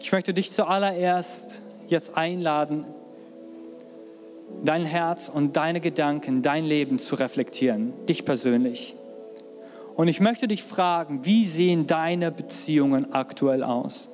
Ich 0.00 0.10
möchte 0.10 0.34
dich 0.34 0.50
zuallererst 0.50 1.60
jetzt 1.86 2.16
einladen, 2.16 2.84
dein 4.64 4.84
Herz 4.84 5.28
und 5.28 5.56
deine 5.56 5.80
Gedanken, 5.80 6.42
dein 6.42 6.64
Leben 6.64 6.98
zu 6.98 7.14
reflektieren, 7.14 7.92
dich 8.06 8.24
persönlich. 8.24 8.96
Und 9.94 10.08
ich 10.08 10.18
möchte 10.18 10.48
dich 10.48 10.64
fragen, 10.64 11.24
wie 11.24 11.46
sehen 11.46 11.86
deine 11.86 12.32
Beziehungen 12.32 13.12
aktuell 13.12 13.62
aus? 13.62 14.10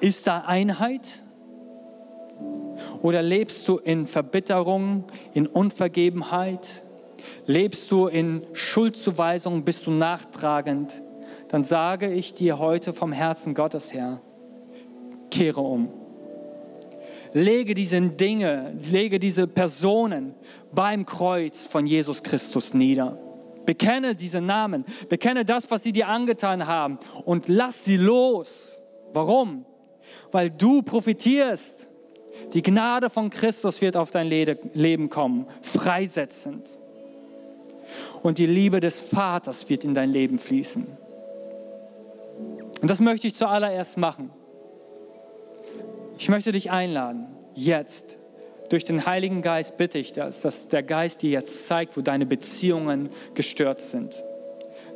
Ist 0.00 0.26
da 0.26 0.44
Einheit? 0.46 1.23
Oder 3.02 3.22
lebst 3.22 3.68
du 3.68 3.78
in 3.78 4.06
Verbitterung, 4.06 5.04
in 5.32 5.46
Unvergebenheit? 5.46 6.82
Lebst 7.46 7.90
du 7.90 8.06
in 8.06 8.46
Schuldzuweisung? 8.52 9.64
Bist 9.64 9.86
du 9.86 9.90
nachtragend? 9.90 11.02
Dann 11.48 11.62
sage 11.62 12.12
ich 12.12 12.34
dir 12.34 12.58
heute 12.58 12.92
vom 12.92 13.12
Herzen 13.12 13.54
Gottes 13.54 13.92
her, 13.92 14.20
kehre 15.30 15.60
um. 15.60 15.88
Lege 17.32 17.74
diese 17.74 18.00
Dinge, 18.00 18.76
lege 18.90 19.18
diese 19.18 19.46
Personen 19.46 20.34
beim 20.72 21.04
Kreuz 21.04 21.66
von 21.66 21.86
Jesus 21.86 22.22
Christus 22.22 22.74
nieder. 22.74 23.18
Bekenne 23.66 24.14
diese 24.14 24.40
Namen, 24.40 24.84
bekenne 25.08 25.44
das, 25.44 25.70
was 25.70 25.82
sie 25.82 25.92
dir 25.92 26.08
angetan 26.08 26.66
haben 26.66 26.98
und 27.24 27.48
lass 27.48 27.84
sie 27.84 27.96
los. 27.96 28.82
Warum? 29.12 29.64
Weil 30.32 30.50
du 30.50 30.82
profitierst 30.82 31.88
die 32.52 32.62
Gnade 32.62 33.10
von 33.10 33.30
Christus 33.30 33.80
wird 33.80 33.96
auf 33.96 34.10
dein 34.10 34.28
Leben 34.28 35.10
kommen, 35.10 35.46
freisetzend. 35.62 36.78
Und 38.22 38.38
die 38.38 38.46
Liebe 38.46 38.80
des 38.80 39.00
Vaters 39.00 39.68
wird 39.68 39.84
in 39.84 39.94
dein 39.94 40.10
Leben 40.10 40.38
fließen. 40.38 40.86
Und 42.80 42.90
das 42.90 43.00
möchte 43.00 43.26
ich 43.26 43.34
zuallererst 43.34 43.98
machen. 43.98 44.30
Ich 46.18 46.28
möchte 46.28 46.52
dich 46.52 46.70
einladen, 46.70 47.26
jetzt, 47.54 48.16
durch 48.70 48.84
den 48.84 49.04
Heiligen 49.04 49.42
Geist 49.42 49.76
bitte 49.76 49.98
ich 49.98 50.12
das, 50.12 50.40
dass 50.40 50.68
der 50.68 50.82
Geist 50.82 51.22
dir 51.22 51.30
jetzt 51.30 51.66
zeigt, 51.66 51.96
wo 51.96 52.00
deine 52.00 52.24
Beziehungen 52.24 53.10
gestört 53.34 53.80
sind. 53.80 54.22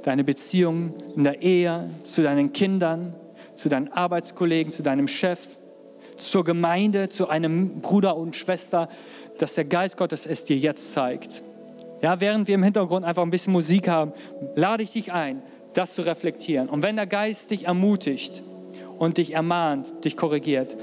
Deine 0.02 0.24
Beziehungen 0.24 0.94
in 1.16 1.24
der 1.24 1.42
Ehe, 1.42 1.90
zu 2.00 2.22
deinen 2.22 2.52
Kindern, 2.52 3.14
zu 3.54 3.68
deinen 3.68 3.92
Arbeitskollegen, 3.92 4.72
zu 4.72 4.82
deinem 4.82 5.08
Chef, 5.08 5.58
zur 6.18 6.44
Gemeinde, 6.44 7.08
zu 7.08 7.28
einem 7.28 7.80
Bruder 7.80 8.16
und 8.16 8.36
Schwester, 8.36 8.88
dass 9.38 9.54
der 9.54 9.64
Geist 9.64 9.96
Gottes 9.96 10.26
es 10.26 10.44
dir 10.44 10.56
jetzt 10.56 10.92
zeigt. 10.92 11.42
Ja, 12.02 12.20
während 12.20 12.46
wir 12.46 12.54
im 12.54 12.62
Hintergrund 12.62 13.04
einfach 13.04 13.22
ein 13.22 13.30
bisschen 13.30 13.52
Musik 13.52 13.88
haben, 13.88 14.12
lade 14.54 14.82
ich 14.82 14.92
dich 14.92 15.12
ein, 15.12 15.42
das 15.74 15.94
zu 15.94 16.02
reflektieren. 16.02 16.68
Und 16.68 16.82
wenn 16.82 16.96
der 16.96 17.06
Geist 17.06 17.50
dich 17.50 17.66
ermutigt 17.66 18.42
und 18.98 19.18
dich 19.18 19.34
ermahnt, 19.34 20.04
dich 20.04 20.16
korrigiert, 20.16 20.76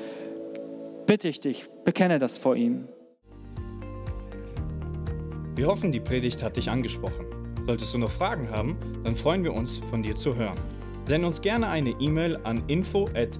bitte 1.05 1.27
ich 1.27 1.39
dich, 1.39 1.65
bekenne 1.83 2.19
das 2.19 2.37
vor 2.37 2.55
ihm. 2.55 2.87
Wir 5.55 5.67
hoffen, 5.67 5.93
die 5.93 6.01
Predigt 6.01 6.43
hat 6.43 6.57
dich 6.57 6.69
angesprochen. 6.69 7.25
Solltest 7.65 7.93
du 7.93 7.97
noch 7.97 8.11
Fragen 8.11 8.51
haben, 8.51 8.77
dann 9.03 9.15
freuen 9.15 9.43
wir 9.43 9.53
uns, 9.53 9.77
von 9.89 10.03
dir 10.03 10.15
zu 10.15 10.35
hören. 10.35 10.59
Send 11.07 11.23
uns 11.23 11.41
gerne 11.41 11.69
eine 11.69 11.91
E-Mail 11.91 12.37
an 12.43 12.63
info@ 12.67 13.39